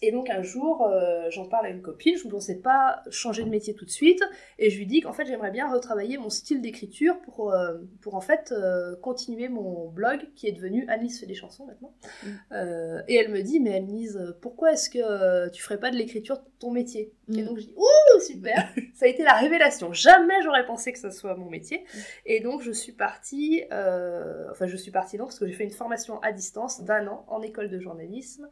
Et 0.00 0.12
donc 0.12 0.30
un 0.30 0.42
jour, 0.42 0.86
euh, 0.86 1.28
j'en 1.30 1.46
parle 1.46 1.66
à 1.66 1.70
une 1.70 1.82
copine, 1.82 2.16
je 2.16 2.26
ne 2.26 2.30
pensais 2.30 2.56
pas 2.56 3.02
changer 3.10 3.42
de 3.42 3.48
métier 3.48 3.74
tout 3.74 3.84
de 3.84 3.90
suite, 3.90 4.22
et 4.58 4.70
je 4.70 4.78
lui 4.78 4.86
dis 4.86 5.00
qu'en 5.00 5.12
fait 5.12 5.26
j'aimerais 5.26 5.50
bien 5.50 5.70
retravailler 5.70 6.18
mon 6.18 6.30
style 6.30 6.60
d'écriture 6.60 7.20
pour, 7.20 7.52
euh, 7.52 7.78
pour 8.00 8.14
en 8.14 8.20
fait 8.20 8.52
euh, 8.52 8.94
continuer 8.96 9.48
mon 9.48 9.88
blog 9.88 10.20
qui 10.36 10.46
est 10.46 10.52
devenu 10.52 10.86
Annelise 10.88 11.18
fait 11.18 11.26
des 11.26 11.34
chansons 11.34 11.66
maintenant. 11.66 11.92
Mm. 12.22 13.02
et 13.08 13.14
elle 13.16 13.30
me 13.30 13.42
dit, 13.42 13.60
mais 13.60 13.74
Annelise, 13.74 14.36
pourquoi 14.40 14.72
est-ce 14.72 14.88
que 14.90 15.48
tu 15.50 15.62
ferais 15.62 15.78
pas 15.78 15.90
de 15.90 15.96
l'écriture 15.96 16.40
ton 16.58 16.70
métier? 16.70 17.12
Et 17.30 17.42
mm. 17.42 17.46
donc 17.46 17.58
je 17.58 17.64
dis, 17.66 17.74
ouh, 17.76 18.20
super 18.20 18.72
Ça 18.94 19.06
a 19.06 19.08
été 19.08 19.22
la 19.22 19.34
révélation. 19.34 19.92
Jamais 19.92 20.42
j'aurais 20.42 20.66
pensé 20.66 20.92
que 20.92 20.98
ça 20.98 21.10
soit 21.10 21.34
mon 21.34 21.50
métier. 21.50 21.78
Mm. 21.78 21.98
Et 22.26 22.40
donc 22.40 22.62
je 22.62 22.70
suis 22.70 22.92
partie, 22.92 23.64
enfin 23.70 24.66
je 24.66 24.76
suis 24.76 24.92
partie 24.92 25.18
non, 25.18 25.24
parce 25.24 25.38
que 25.38 25.46
j'ai 25.46 25.52
fait 25.54 25.64
une 25.64 25.70
formation 25.70 26.20
à 26.20 26.32
distance 26.32 26.82
d'un 26.82 27.08
an 27.08 27.24
en 27.28 27.42
école 27.42 27.68
de 27.68 27.80
journalisme. 27.80 28.48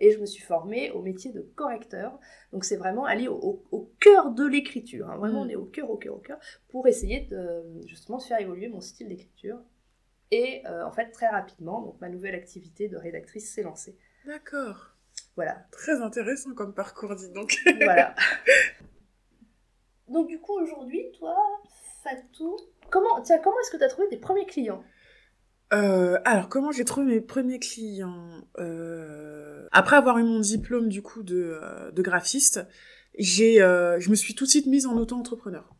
et 0.00 0.15
je 0.16 0.20
me 0.20 0.26
suis 0.26 0.42
formée 0.42 0.90
au 0.90 1.02
métier 1.02 1.32
de 1.32 1.40
correcteur. 1.40 2.18
Donc 2.52 2.64
c'est 2.64 2.76
vraiment 2.76 3.04
aller 3.04 3.28
au, 3.28 3.92
cœur 4.00 4.30
de 4.32 4.46
l'écriture. 4.46 5.08
Hein. 5.08 5.16
Vraiment, 5.16 5.44
mm. 5.44 5.46
on 5.46 5.48
est 5.48 5.56
au 5.56 5.66
cœur, 5.66 5.90
au 5.90 5.96
cœur, 5.96 6.14
au 6.14 6.18
cœur, 6.18 6.38
pour 6.68 6.88
essayer 6.88 7.22
de 7.22 7.62
justement 7.86 8.18
de 8.18 8.22
faire 8.22 8.40
évoluer 8.40 8.68
mon 8.68 8.80
style 8.80 9.08
d'écriture. 9.08 9.58
Et 10.30 10.62
euh, 10.66 10.84
en 10.84 10.90
fait, 10.90 11.10
très 11.10 11.28
rapidement, 11.28 11.80
donc 11.82 12.00
ma 12.00 12.08
nouvelle 12.08 12.34
activité 12.34 12.88
de 12.88 12.96
rédactrice 12.96 13.52
s'est 13.52 13.62
lancée. 13.62 13.96
D'accord. 14.26 14.96
Voilà. 15.36 15.66
Très 15.70 16.00
intéressant 16.00 16.54
comme 16.54 16.74
parcours, 16.74 17.14
dit 17.14 17.30
donc. 17.30 17.56
voilà. 17.82 18.14
Donc 20.08 20.28
du 20.28 20.40
coup, 20.40 20.58
aujourd'hui, 20.58 21.12
toi, 21.18 21.36
Fatou, 22.02 22.56
comment, 22.90 23.20
tiens, 23.22 23.38
comment 23.38 23.58
est-ce 23.60 23.70
que 23.70 23.76
tu 23.76 23.84
as 23.84 23.88
trouvé 23.88 24.08
tes 24.08 24.16
premiers 24.16 24.46
clients? 24.46 24.82
Euh, 25.72 26.18
alors, 26.24 26.48
comment 26.48 26.70
j'ai 26.70 26.84
trouvé 26.84 27.06
mes 27.06 27.20
premiers 27.20 27.58
clients? 27.58 28.46
Euh, 28.58 29.45
Après 29.72 29.96
avoir 29.96 30.18
eu 30.18 30.22
mon 30.22 30.40
diplôme 30.40 30.88
du 30.88 31.02
coup 31.02 31.22
de, 31.22 31.58
euh, 31.62 31.90
de 31.90 32.02
graphiste, 32.02 32.60
j'ai, 33.18 33.56
je 33.56 34.10
me 34.10 34.14
suis 34.14 34.34
tout 34.34 34.44
de 34.44 34.50
suite 34.50 34.66
mise 34.66 34.86
en 34.86 34.96
auto-entrepreneur. 34.96 35.74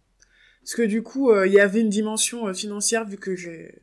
Parce 0.63 0.75
que 0.75 0.83
du 0.83 1.03
coup, 1.03 1.35
il 1.45 1.53
y 1.53 1.61
avait 1.61 1.81
une 1.81 1.91
dimension 1.91 2.53
financière 2.55 3.05
vu 3.05 3.19
que 3.19 3.37
j'ai, 3.37 3.83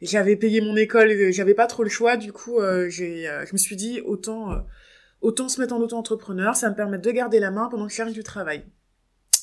j'avais 0.00 0.34
payé 0.34 0.62
mon 0.62 0.74
école 0.76 1.30
j'avais 1.30 1.52
pas 1.52 1.66
trop 1.66 1.82
le 1.82 1.90
choix. 1.90 2.16
Du 2.16 2.32
coup, 2.32 2.58
j'ai, 2.88 3.24
je 3.46 3.52
me 3.52 3.58
suis 3.58 3.76
dit 3.76 4.00
autant, 4.00 4.64
autant 5.20 5.50
se 5.50 5.60
mettre 5.60 5.74
en 5.74 5.80
auto-entrepreneur, 5.80 6.56
ça 6.56 6.70
me 6.70 6.74
permet 6.74 6.98
de 6.98 7.10
garder 7.10 7.38
la 7.38 7.50
main 7.50 7.68
pendant 7.70 7.84
que 7.84 7.92
je 7.92 7.96
cherche 7.96 8.12
du 8.12 8.22
travail. 8.22 8.64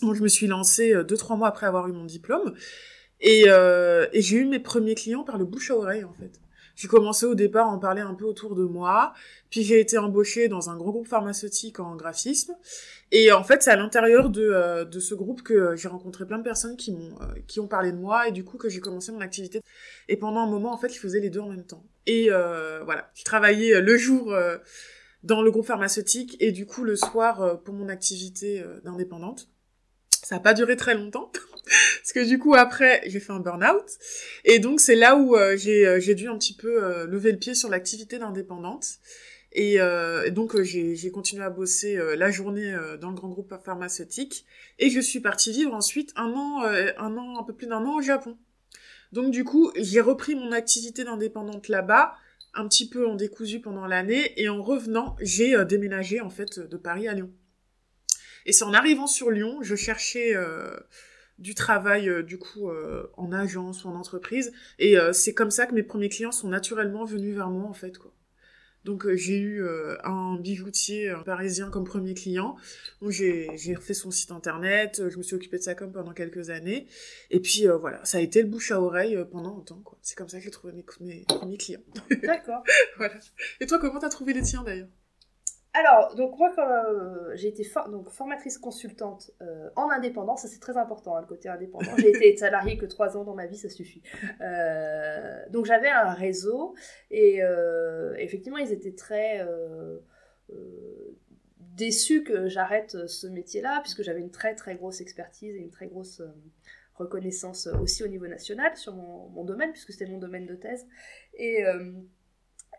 Donc, 0.01 0.15
je 0.15 0.23
me 0.23 0.27
suis 0.27 0.47
lancée 0.47 0.95
deux 1.03 1.15
trois 1.15 1.35
mois 1.35 1.49
après 1.49 1.67
avoir 1.67 1.87
eu 1.87 1.91
mon 1.91 2.05
diplôme. 2.05 2.55
Et, 3.23 3.45
euh, 3.47 4.05
et 4.11 4.21
j'ai 4.21 4.37
eu 4.37 4.45
mes 4.45 4.59
premiers 4.59 4.95
clients 4.95 5.23
par 5.23 5.37
le 5.37 5.45
bouche 5.45 5.71
à 5.71 5.77
oreille, 5.77 6.03
en 6.03 6.13
fait. 6.13 6.41
J'ai 6.75 6.87
commencé 6.87 7.25
au 7.25 7.35
départ 7.35 7.67
à 7.67 7.71
en 7.71 7.79
parler 7.79 8.01
un 8.01 8.15
peu 8.15 8.25
autour 8.25 8.55
de 8.55 8.63
moi, 8.63 9.13
puis 9.49 9.63
j'ai 9.63 9.79
été 9.79 9.97
embauchée 9.97 10.47
dans 10.47 10.69
un 10.69 10.75
gros 10.75 10.91
groupe 10.91 11.07
pharmaceutique 11.07 11.79
en 11.79 11.95
graphisme. 11.95 12.55
Et 13.11 13.31
en 13.31 13.43
fait, 13.43 13.61
c'est 13.61 13.69
à 13.69 13.75
l'intérieur 13.75 14.29
de, 14.29 14.41
euh, 14.41 14.85
de 14.85 14.99
ce 14.99 15.13
groupe 15.13 15.43
que 15.43 15.75
j'ai 15.75 15.87
rencontré 15.87 16.25
plein 16.25 16.39
de 16.39 16.43
personnes 16.43 16.75
qui 16.75 16.91
m'ont 16.91 17.15
euh, 17.21 17.25
qui 17.47 17.59
ont 17.59 17.67
parlé 17.67 17.91
de 17.91 17.97
moi 17.97 18.27
et 18.27 18.31
du 18.31 18.43
coup 18.43 18.57
que 18.57 18.69
j'ai 18.69 18.79
commencé 18.79 19.11
mon 19.11 19.21
activité. 19.21 19.61
Et 20.09 20.17
pendant 20.17 20.39
un 20.39 20.47
moment, 20.47 20.73
en 20.73 20.77
fait, 20.77 20.89
je 20.89 20.99
faisais 20.99 21.19
les 21.19 21.29
deux 21.29 21.41
en 21.41 21.49
même 21.49 21.65
temps. 21.65 21.83
Et 22.07 22.27
euh, 22.31 22.81
voilà, 22.83 23.11
je 23.13 23.23
travaillais 23.23 23.79
le 23.79 23.97
jour 23.97 24.35
dans 25.21 25.41
le 25.41 25.51
groupe 25.51 25.65
pharmaceutique 25.65 26.35
et 26.39 26.51
du 26.51 26.65
coup 26.65 26.83
le 26.83 26.95
soir 26.95 27.61
pour 27.63 27.75
mon 27.75 27.87
activité 27.87 28.63
d'indépendante. 28.83 29.47
Ça 30.23 30.35
n'a 30.35 30.41
pas 30.41 30.53
duré 30.53 30.77
très 30.77 30.95
longtemps. 30.95 31.31
Parce 31.65 32.13
que 32.13 32.25
du 32.25 32.39
coup, 32.39 32.55
après, 32.55 33.01
j'ai 33.05 33.19
fait 33.19 33.33
un 33.33 33.39
burn-out. 33.39 33.85
Et 34.45 34.59
donc, 34.59 34.79
c'est 34.79 34.95
là 34.95 35.15
où 35.15 35.35
euh, 35.35 35.57
euh, 35.67 35.99
j'ai 35.99 36.15
dû 36.15 36.27
un 36.27 36.37
petit 36.37 36.55
peu 36.55 36.83
euh, 36.83 37.05
lever 37.05 37.31
le 37.31 37.37
pied 37.37 37.53
sur 37.55 37.69
l'activité 37.69 38.17
d'indépendante. 38.19 38.85
Et, 39.55 39.77
donc, 40.31 40.59
j'ai 40.63 41.11
continué 41.11 41.43
à 41.43 41.51
bosser 41.51 41.99
la 42.17 42.31
journée 42.31 42.75
dans 42.99 43.09
le 43.09 43.15
grand 43.15 43.29
groupe 43.29 43.53
pharmaceutique. 43.63 44.47
Et 44.79 44.89
je 44.89 44.99
suis 44.99 45.19
partie 45.19 45.51
vivre 45.51 45.75
ensuite 45.75 46.11
un 46.15 46.31
an, 46.31 46.63
un 46.63 47.17
an, 47.17 47.39
un 47.39 47.43
peu 47.43 47.53
plus 47.53 47.67
d'un 47.67 47.85
an 47.85 47.97
au 47.97 48.01
Japon. 48.01 48.35
Donc, 49.11 49.29
du 49.29 49.43
coup, 49.43 49.71
j'ai 49.75 50.01
repris 50.01 50.33
mon 50.33 50.51
activité 50.53 51.03
d'indépendante 51.03 51.67
là-bas, 51.67 52.15
un 52.55 52.67
petit 52.67 52.89
peu 52.89 53.07
en 53.07 53.13
décousu 53.13 53.59
pendant 53.59 53.85
l'année. 53.85 54.33
Et 54.41 54.49
en 54.49 54.63
revenant, 54.63 55.15
j'ai 55.21 55.53
déménagé, 55.65 56.19
en 56.19 56.31
fait, 56.31 56.59
de 56.59 56.77
Paris 56.77 57.07
à 57.07 57.13
Lyon. 57.13 57.29
Et 58.45 58.51
c'est 58.51 58.65
en 58.65 58.73
arrivant 58.73 59.07
sur 59.07 59.31
Lyon, 59.31 59.59
je 59.61 59.75
cherchais 59.75 60.35
du 61.39 61.55
travail 61.55 62.09
euh, 62.09 62.23
du 62.23 62.37
coup 62.37 62.69
euh, 62.69 63.11
en 63.17 63.31
agence 63.31 63.83
ou 63.83 63.89
en 63.89 63.95
entreprise 63.95 64.51
et 64.79 64.97
euh, 64.97 65.13
c'est 65.13 65.33
comme 65.33 65.51
ça 65.51 65.65
que 65.65 65.73
mes 65.73 65.83
premiers 65.83 66.09
clients 66.09 66.31
sont 66.31 66.47
naturellement 66.47 67.05
venus 67.05 67.35
vers 67.35 67.49
moi 67.49 67.67
en 67.67 67.73
fait 67.73 67.97
quoi. 67.97 68.13
Donc 68.85 69.07
j'ai 69.13 69.39
eu 69.39 69.65
un 70.03 70.35
bijoutier 70.35 71.15
parisien 71.25 71.69
comme 71.69 71.85
premier 71.85 72.13
client. 72.13 72.57
Donc 73.01 73.11
j'ai 73.11 73.47
refait 73.77 73.93
son 73.93 74.11
site 74.11 74.31
internet, 74.31 75.03
je 75.07 75.17
me 75.17 75.23
suis 75.23 75.37
occupée 75.37 75.57
de 75.57 75.63
sa 75.63 75.73
com 75.73 75.89
pendant 75.89 76.11
quelques 76.11 76.49
années 76.49 76.87
et 77.29 77.39
puis 77.39 77.65
voilà, 77.79 78.03
ça 78.03 78.17
a 78.17 78.21
été 78.21 78.41
le 78.41 78.49
bouche 78.49 78.73
à 78.73 78.81
oreille 78.81 79.17
pendant 79.31 79.51
longtemps 79.51 79.79
quoi. 79.85 79.97
C'est 80.01 80.17
comme 80.17 80.27
ça 80.27 80.39
que 80.39 80.43
j'ai 80.43 80.51
trouvé 80.51 80.73
mes, 80.73 80.83
mes 80.99 81.23
premiers 81.23 81.55
clients. 81.55 81.79
D'accord. 82.23 82.61
voilà. 82.97 83.15
Et 83.61 83.67
toi 83.67 83.79
comment 83.79 83.99
t'as 83.99 84.09
trouvé 84.09 84.33
les 84.33 84.41
tiens 84.41 84.63
d'ailleurs? 84.65 84.89
Alors, 85.75 86.13
donc 86.13 86.37
moi, 86.37 86.53
quand 86.55 86.69
euh, 86.69 87.31
j'ai 87.33 87.47
été 87.47 87.67
donc, 87.89 88.07
formatrice 88.09 88.59
consultante 88.59 89.31
euh, 89.41 89.71
en 89.75 89.89
indépendant, 89.89 90.35
ça 90.35 90.47
c'est 90.47 90.59
très 90.59 90.77
important, 90.77 91.15
hein, 91.15 91.21
le 91.21 91.25
côté 91.25 91.49
indépendant. 91.49 91.97
J'ai 91.97 92.09
été 92.09 92.37
salariée 92.37 92.77
que 92.77 92.85
trois 92.85 93.17
ans 93.17 93.23
dans 93.23 93.33
ma 93.33 93.47
vie, 93.47 93.57
ça 93.57 93.69
suffit. 93.69 94.03
Euh, 94.41 95.43
donc 95.49 95.65
j'avais 95.65 95.89
un 95.89 96.13
réseau 96.13 96.75
et 97.09 97.41
effectivement, 98.17 98.59
ils 98.59 98.71
étaient 98.71 98.93
très 98.93 99.45
déçus 101.57 102.23
que 102.23 102.47
j'arrête 102.47 103.07
ce 103.07 103.25
métier-là, 103.25 103.79
puisque 103.81 104.03
j'avais 104.03 104.21
une 104.21 104.31
très 104.31 104.53
très 104.53 104.75
grosse 104.75 105.01
expertise 105.01 105.55
et 105.55 105.59
une 105.59 105.71
très 105.71 105.87
grosse 105.87 106.21
reconnaissance 106.93 107.65
aussi 107.81 108.03
au 108.03 108.07
niveau 108.07 108.27
national 108.27 108.77
sur 108.77 108.93
mon, 108.93 109.27
mon 109.29 109.43
domaine, 109.43 109.71
puisque 109.71 109.91
c'était 109.91 110.05
mon 110.05 110.19
domaine 110.19 110.45
de 110.45 110.53
thèse. 110.53 110.85
Et 111.33 111.63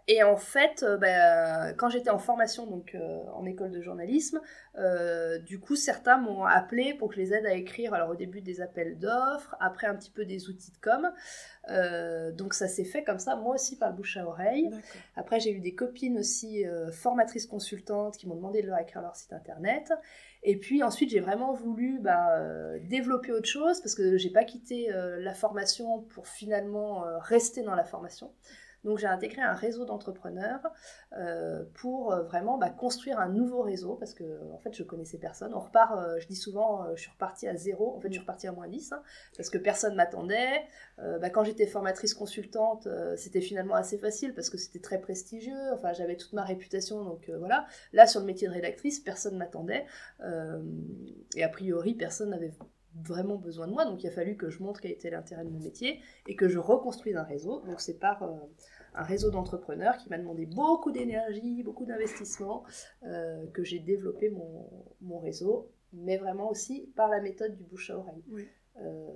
et 0.07 0.23
en 0.23 0.37
fait, 0.37 0.83
euh, 0.83 0.99
bah, 0.99 1.73
quand 1.73 1.89
j'étais 1.89 2.11
en 2.11 2.19
formation, 2.19 2.67
donc 2.67 2.95
euh, 2.95 3.23
en 3.33 3.47
école 3.47 3.71
de 3.71 3.81
journalisme, 3.81 4.39
euh, 4.77 5.39
du 5.39 5.59
coup, 5.59 5.77
certains 5.77 6.19
m'ont 6.19 6.45
appelé 6.45 6.93
pour 6.93 7.09
que 7.09 7.15
je 7.15 7.21
les 7.21 7.33
aide 7.33 7.47
à 7.47 7.55
écrire. 7.55 7.95
Alors 7.95 8.11
au 8.11 8.15
début 8.15 8.43
des 8.43 8.61
appels 8.61 8.99
d'offres, 8.99 9.57
après 9.61 9.87
un 9.87 9.95
petit 9.95 10.11
peu 10.11 10.27
des 10.27 10.51
outils 10.51 10.73
de 10.73 10.79
com. 10.79 11.11
donc 12.37 12.53
ça 12.53 12.69
s'est 12.69 12.85
fait 12.85 13.03
comme 13.03 13.19
ça, 13.19 13.37
moi 13.37 13.55
aussi 13.55 13.79
par 13.79 13.91
le 13.91 13.97
bouche 13.97 14.19
à 14.19 14.27
oreille. 14.27 14.69
Après, 15.17 15.41
j'ai 15.41 15.53
eu 15.53 15.61
des 15.61 15.75
copines 15.75 16.19
aussi 16.19 16.65
formatrices 16.93 17.47
consultantes 17.47 18.19
qui 18.19 18.29
m'ont 18.29 18.37
demandé 18.37 18.61
de 18.61 18.67
leur 18.67 18.79
écrire 18.79 19.01
leur 19.01 19.17
site 19.17 19.33
internet. 19.33 19.93
Et 20.43 20.59
puis 20.59 20.83
ensuite, 20.83 21.11
j'ai 21.11 21.21
vraiment 21.21 21.55
voulu 21.55 21.99
bah, 22.01 22.39
développer 22.81 23.33
autre 23.33 23.49
chose 23.49 23.81
parce 23.81 23.95
que 23.95 24.19
j'ai 24.19 24.31
pas 24.31 24.45
quitté 24.45 24.91
la 24.93 25.33
formation 25.33 26.03
pour 26.03 26.27
finalement 26.29 27.05
rester 27.21 27.63
dans 27.63 27.75
la 27.75 27.85
formation. 27.85 28.31
Donc 28.85 28.99
j'ai 28.99 29.07
intégré 29.07 29.43
un 29.43 29.55
réseau 29.55 29.85
d'entrepreneurs 29.85 30.61
euh, 31.17 31.65
pour 31.75 32.13
euh, 32.13 32.23
vraiment 32.23 32.59
bah, 32.59 32.71
construire 32.71 33.19
un 33.19 33.29
nouveau 33.29 33.63
réseau 33.63 33.95
parce 33.95 34.15
que 34.15 34.25
en 34.53 34.59
fait 34.59 34.75
je 34.75 34.83
connaissais 34.83 35.19
personne. 35.19 35.55
On 35.55 35.61
repart, 35.61 35.99
euh, 35.99 36.21
je 36.21 36.27
dis 36.27 36.37
souvent, 36.37 36.95
je 36.95 37.01
suis 37.01 37.11
repartie 37.11 37.49
à 37.49 37.57
zéro. 37.57 37.97
En 37.97 38.01
fait, 38.01 38.09
je 38.09 38.15
suis 38.15 38.21
repartie 38.21 38.47
à 38.47 38.53
moins 38.53 38.69
10 38.69 38.93
hein, 38.93 39.03
parce 39.37 39.51
que 39.51 39.59
personne 39.59 39.95
m'attendait. 39.95 40.63
Bah, 40.99 41.31
quand 41.31 41.45
j'étais 41.45 41.67
formatrice 41.67 42.15
consultante, 42.15 42.89
c'était 43.17 43.41
finalement 43.41 43.75
assez 43.75 43.99
facile 43.99 44.35
parce 44.35 44.51
que 44.51 44.59
c'était 44.59 44.79
très 44.79 45.01
prestigieux. 45.01 45.73
Enfin, 45.73 45.93
j'avais 45.93 46.17
toute 46.17 46.33
ma 46.33 46.45
réputation, 46.45 47.05
donc 47.05 47.31
voilà. 47.39 47.67
Là, 47.93 48.07
sur 48.07 48.21
le 48.21 48.27
métier 48.27 48.49
de 48.49 48.53
rédactrice, 48.53 49.01
personne 49.01 49.37
m'attendait 49.37 49.87
et 51.35 51.43
a 51.43 51.49
priori, 51.49 51.95
personne 51.95 52.31
n'avait 52.31 52.53
vraiment 53.03 53.37
besoin 53.37 53.67
de 53.67 53.73
moi. 53.73 53.85
Donc 53.85 54.03
il 54.03 54.07
a 54.07 54.11
fallu 54.11 54.37
que 54.37 54.51
je 54.51 54.63
montre 54.63 54.81
quel 54.81 54.93
était 54.93 55.11
l'intérêt 55.11 55.45
de 55.45 55.51
mon 55.51 55.59
métier 55.59 56.01
et 56.27 56.37
que 56.37 56.49
je 56.49 56.59
reconstruise 56.59 57.17
un 57.17 57.23
réseau. 57.23 57.61
Donc 57.67 57.81
c'est 57.81 57.99
par 57.99 58.23
un 58.95 59.03
réseau 59.03 59.31
d'entrepreneurs 59.31 59.97
qui 59.97 60.09
m'a 60.09 60.19
demandé 60.19 60.47
beaucoup 60.47 60.91
d'énergie, 60.91 61.63
beaucoup 61.63 61.85
d'investissement, 61.85 62.65
euh, 63.05 63.45
que 63.53 63.65
j'ai 63.65 63.81
développé 63.81 64.31
mon, 64.31 64.71
mon, 65.01 65.19
réseau, 65.19 65.71
mais 65.93 66.17
vraiment 66.17 66.51
aussi 66.51 66.93
par 66.97 67.09
la 67.09 67.21
méthode 67.21 67.57
du 67.57 67.65
bouche 67.65 67.91
à 67.91 67.99
oreille. 67.99 68.23
Oui. 68.31 68.47
Euh, 68.81 69.09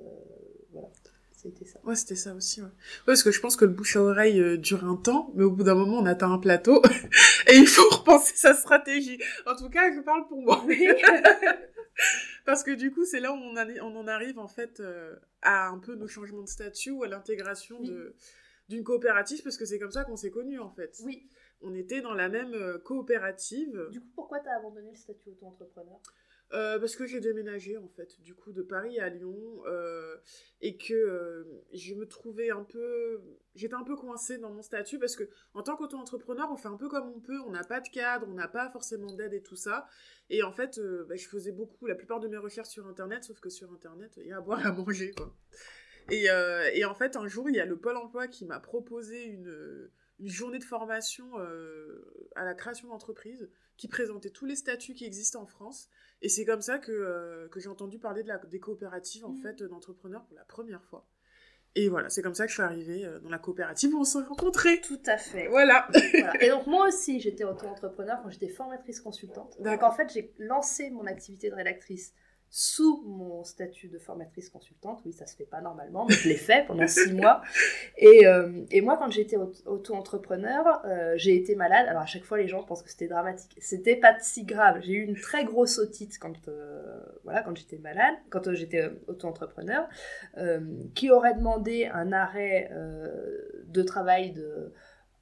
voilà. 0.73 0.88
C'était 1.32 1.66
ça. 1.66 1.78
Ouais, 1.85 1.94
c'était 1.94 2.16
ça 2.16 2.35
aussi. 2.35 2.61
Ouais. 2.61 2.68
parce 3.06 3.23
que 3.23 3.30
je 3.30 3.40
pense 3.40 3.54
que 3.54 3.64
le 3.64 3.70
bouche 3.70 3.94
à 3.94 4.02
oreille 4.02 4.40
euh, 4.40 4.56
dure 4.56 4.85
un 4.85 4.97
temps, 4.97 5.30
mais 5.37 5.44
au 5.44 5.52
bout 5.52 5.62
d'un 5.62 5.76
moment, 5.76 5.99
on 5.99 6.06
atteint 6.06 6.32
un 6.32 6.38
plateau 6.38 6.82
et 7.47 7.54
il 7.54 7.66
faut 7.68 7.88
repenser 7.97 8.35
sa 8.35 8.54
stratégie. 8.54 9.20
En 9.47 9.54
tout 9.54 9.70
cas, 9.70 9.94
je 9.94 10.00
parle 10.00 10.26
pour 10.26 10.42
moi. 10.42 10.64
parce 12.44 12.64
que 12.64 12.73
du 12.73 12.90
coup, 12.90 13.04
c'est 13.04 13.20
là 13.20 13.32
où 13.32 13.37
on, 13.37 13.54
on, 13.54 13.97
en 13.97 14.08
arrive 14.08 14.40
en 14.40 14.49
fait 14.49 14.82
à 15.42 15.68
un 15.68 15.78
peu 15.78 15.94
nos 15.94 16.08
changements 16.08 16.42
de 16.42 16.49
statut 16.49 16.90
ou 16.90 17.04
à 17.04 17.08
l'intégration 17.08 17.80
de 17.80 18.16
d'une 18.69 18.85
coopérative 18.85 19.43
parce 19.43 19.57
que 19.57 19.65
c'est 19.65 19.79
comme 19.79 19.91
ça 19.91 20.05
qu'on 20.05 20.17
s'est 20.17 20.31
connus 20.31 20.59
en 20.59 20.71
fait. 20.71 20.97
Oui. 21.05 21.29
On 21.61 21.75
était 21.75 22.01
dans 22.01 22.15
la 22.15 22.29
même 22.29 22.55
euh, 22.55 22.79
coopérative. 22.79 23.89
Du 23.91 24.01
coup, 24.01 24.11
pourquoi 24.15 24.41
tu 24.41 24.49
as 24.49 24.57
abandonné 24.57 24.91
le 24.91 24.97
statut 24.97 25.31
auto-entrepreneur? 25.31 26.01
Euh, 26.55 26.79
parce 26.79 26.97
que 26.97 27.05
j'ai 27.05 27.21
déménagé 27.21 27.77
en 27.77 27.89
fait, 27.89 28.19
du 28.23 28.35
coup 28.35 28.53
de 28.53 28.63
Paris 28.63 28.99
à 29.01 29.11
Lyon, 29.11 29.63
euh, 29.67 30.17
et 30.63 30.79
que 30.79 31.47
je 31.75 31.95
me 31.95 32.07
trouvais 32.07 32.49
un 32.49 32.65
peu, 32.65 33.21
j'étais 33.55 33.75
un 33.75 33.85
peu 33.85 33.97
coincée 33.97 34.39
dans 34.39 34.51
mon 34.51 34.63
statut 34.63 34.99
parce 34.99 35.15
que 35.15 35.25
en 35.53 35.63
tant 35.63 35.77
qu'auto-entrepreneur, 35.77 36.49
on 36.51 36.57
fait 36.57 36.69
un 36.69 36.79
peu 36.79 36.89
comme 36.89 37.13
on 37.15 37.21
peut, 37.21 37.39
on 37.41 37.51
n'a 37.51 37.65
pas 37.65 37.81
de 37.81 37.89
cadre, 37.91 38.27
on 38.31 38.33
n'a 38.33 38.49
pas 38.49 38.71
forcément 38.71 39.13
d'aide 39.13 39.35
et 39.35 39.43
tout 39.43 39.57
ça, 39.57 39.87
et 40.31 40.43
en 40.43 40.51
fait, 40.51 40.81
bah, 41.07 41.17
je 41.17 41.29
faisais 41.29 41.53
beaucoup, 41.53 41.85
la 41.85 41.95
plupart 41.95 42.19
de 42.19 42.29
mes 42.29 42.39
recherches 42.39 42.69
sur 42.69 42.87
internet, 42.87 43.25
sauf 43.25 43.39
que 43.41 43.51
sur 43.51 43.71
internet, 43.71 44.15
il 44.17 44.29
y 44.29 44.33
a 44.33 44.39
à 44.39 44.41
boire 44.41 44.65
et 44.65 44.69
à 44.69 44.73
manger 44.73 45.11
quoi. 45.11 45.37
Euh, 46.11 46.71
et, 46.73 46.85
en 46.85 46.95
fait, 46.95 47.17
un 47.17 47.27
jour, 47.27 47.49
il 47.49 47.57
y 47.57 47.61
a 47.61 47.67
le 47.67 47.77
Pôle 47.77 47.97
emploi 47.97 48.29
qui 48.29 48.45
m'a 48.45 48.61
proposé 48.61 49.25
une, 49.25 49.91
journée 50.21 50.59
de 50.59 50.65
formation 50.65 51.27
euh, 51.38 52.31
à 52.35 52.45
la 52.45 52.55
création 52.55 52.88
d'entreprise 52.88 53.49
qui 53.77 53.87
présentait 53.87 54.31
tous 54.31 54.47
les 54.47 54.57
statuts 54.57 54.95
qui 54.95 55.05
existent 55.05 55.41
en 55.41 55.47
France. 55.47 55.88
Et 56.23 56.29
c'est 56.29 56.45
comme 56.45 56.62
ça 56.62 56.79
que, 56.79 56.91
euh, 56.91 57.49
j'ai 57.57 57.69
entendu 57.69 57.99
parler 57.99 58.23
de 58.23 58.29
la, 58.29 58.38
des 58.38 58.59
coopératives 58.59 59.25
en 59.25 59.31
mmh. 59.31 59.43
fait 59.43 59.62
d'entrepreneurs 59.62 60.25
pour 60.25 60.37
la 60.37 60.45
première 60.45 60.83
fois. 60.83 61.07
Et 61.77 61.88
voilà, 61.88 62.09
c'est 62.09 62.23
comme 62.23 62.35
ça 62.35 62.45
que 62.47 62.49
je 62.49 62.55
suis 62.55 62.62
arrivée 62.62 63.09
dans 63.23 63.29
la 63.29 63.38
coopérative 63.38 63.95
où 63.95 64.00
on 64.00 64.05
s'est 64.05 64.19
rencontrés. 64.19 64.81
Tout 64.81 64.99
à 65.07 65.17
fait. 65.17 65.47
Voilà. 65.47 65.87
voilà. 66.12 66.43
Et 66.43 66.49
donc 66.49 66.67
moi 66.67 66.88
aussi, 66.88 67.21
j'étais 67.21 67.45
auto-entrepreneur 67.45 68.21
quand 68.21 68.31
j'étais 68.31 68.49
formatrice 68.49 69.00
consultante. 69.00 69.61
Donc 69.61 69.83
en 69.85 69.93
fait, 69.93 70.12
j'ai 70.12 70.35
lancé 70.38 70.91
mon 70.91 71.07
activité 71.07 71.50
de 71.50 71.55
rédactrice 71.55 72.15
sous 72.50 73.02
mon 73.07 73.45
statut 73.45 73.88
de 73.88 73.99
formatrice 73.99 74.49
consultante. 74.49 75.00
Oui, 75.05 75.12
ça 75.12 75.26
se 75.26 75.37
fait 75.37 75.45
pas 75.45 75.61
normalement, 75.61 76.07
mais 76.09 76.14
je 76.14 76.28
l'ai 76.28 76.37
fait 76.37 76.67
pendant 76.67 76.87
six 76.87 77.12
mois. 77.12 77.43
Et, 77.97 78.26
euh, 78.26 78.64
et, 78.71 78.81
moi, 78.81 78.97
quand 78.97 79.11
j'étais 79.11 79.37
auto-entrepreneur, 79.67 80.81
euh, 80.85 81.14
j'ai 81.17 81.37
été 81.37 81.55
malade. 81.55 81.87
Alors 81.88 82.02
à 82.02 82.07
chaque 82.07 82.25
fois, 82.25 82.38
les 82.38 82.49
gens 82.49 82.62
pensent 82.62 82.83
que 82.83 82.90
c'était 82.90 83.09
dramatique. 83.09 83.57
C'était 83.61 83.97
pas 83.97 84.19
si 84.21 84.45
grave. 84.45 84.81
J'ai 84.83 84.95
eu 84.95 85.05
une 85.05 85.17
très 85.17 85.45
grosse 85.45 85.78
otite 85.78 86.19
quand, 86.19 86.49
euh, 86.49 87.00
voilà, 87.25 87.43
quand 87.43 87.57
j'étais 87.57 87.78
malade, 87.78 88.14
quand 88.31 88.52
j'étais 88.55 88.90
auto-entrepreneur, 89.07 89.88
qui 90.95 91.11
aurait 91.11 91.35
demandé 91.35 91.87
un 91.93 92.12
arrêt 92.12 92.71
de 93.67 93.83
travail 93.83 94.33
de 94.33 94.73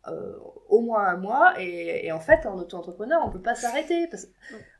euh, 0.08 0.32
au 0.68 0.80
moins 0.80 1.06
un 1.06 1.16
mois 1.16 1.54
et, 1.60 2.10
en 2.10 2.20
fait 2.20 2.44
en 2.46 2.58
auto-entrepreneur 2.58 3.22
on 3.24 3.30
peut 3.30 3.40
pas 3.40 3.54
s'arrêter 3.54 4.08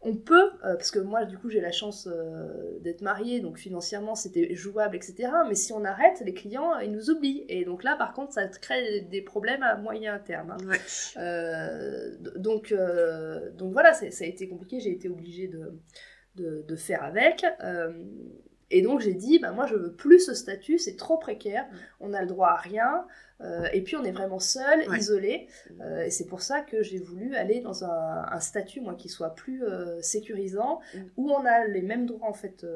on 0.02 0.16
peut 0.16 0.50
euh, 0.64 0.75
parce 0.75 0.90
que 0.90 0.99
moi 0.99 1.25
du 1.25 1.38
coup 1.38 1.49
j'ai 1.49 1.61
la 1.61 1.71
chance 1.71 2.09
euh, 2.11 2.78
d'être 2.80 3.02
mariée 3.02 3.40
donc 3.40 3.56
financièrement 3.56 4.14
c'était 4.14 4.54
jouable 4.54 4.97
etc 4.97 5.28
mais 5.49 5.54
si 5.54 5.73
on 5.73 5.85
arrête 5.85 6.21
les 6.25 6.35
clients 6.35 6.78
ils 6.78 6.90
nous 6.90 7.11
oublient. 7.11 7.45
Et 7.49 7.64
donc 7.64 7.85
là 7.85 7.97
par 7.97 8.14
contre 8.14 8.33
ça 8.33 8.47
crée 8.49 9.02
des 9.02 9.23
problèmes 9.23 9.62
à 9.62 9.76
moyen 9.76 10.18
terme 10.18 10.56
hein. 10.56 11.26
donc 12.37 12.75
donc 13.54 13.73
voilà 13.73 13.92
ça 13.95 14.06
a 14.06 14.26
été 14.26 14.49
compliqué 14.49 14.80
j'ai 14.80 14.90
été 14.90 15.09
obligée 15.09 15.49
de, 15.49 15.80
de, 16.35 16.64
de 16.66 16.76
faire 16.76 17.02
avec 17.04 17.45
Et 18.71 18.83
donc 18.83 19.01
j'ai 19.01 19.15
dit, 19.15 19.39
bah, 19.39 19.53
moi 19.53 19.67
je 19.67 19.77
veux 19.77 19.93
plus 19.93 20.21
ce 20.21 20.35
statut, 20.35 20.79
c'est 20.79 20.97
trop 20.97 21.19
précaire, 21.19 21.67
on 22.01 22.13
a 22.13 22.21
le 22.21 22.27
droit 22.27 22.49
à 22.49 22.57
rien, 22.57 23.07
euh, 23.41 23.69
et 23.73 23.83
puis 23.83 23.97
on 23.97 24.05
est 24.05 24.13
vraiment 24.13 24.41
seul, 24.41 24.87
isolé. 24.97 25.47
Euh, 25.81 26.05
et 26.05 26.11
c'est 26.11 26.27
pour 26.27 26.43
ça 26.43 26.63
que 26.63 26.83
j'ai 26.83 26.99
voulu 26.99 27.37
aller 27.37 27.61
dans 27.61 27.85
un, 27.85 28.41
statut 28.41 28.81
moi, 28.81 28.95
qui 28.95 29.09
soit 29.09 29.35
plus 29.35 29.65
euh, 29.65 30.01
sécurisant, 30.03 30.81
mm. 30.95 30.99
où 31.17 31.31
on 31.31 31.45
a 31.45 31.67
les 31.67 31.83
mêmes 31.83 32.07
droits 32.07 32.29
en 32.29 32.35
fait 32.35 32.67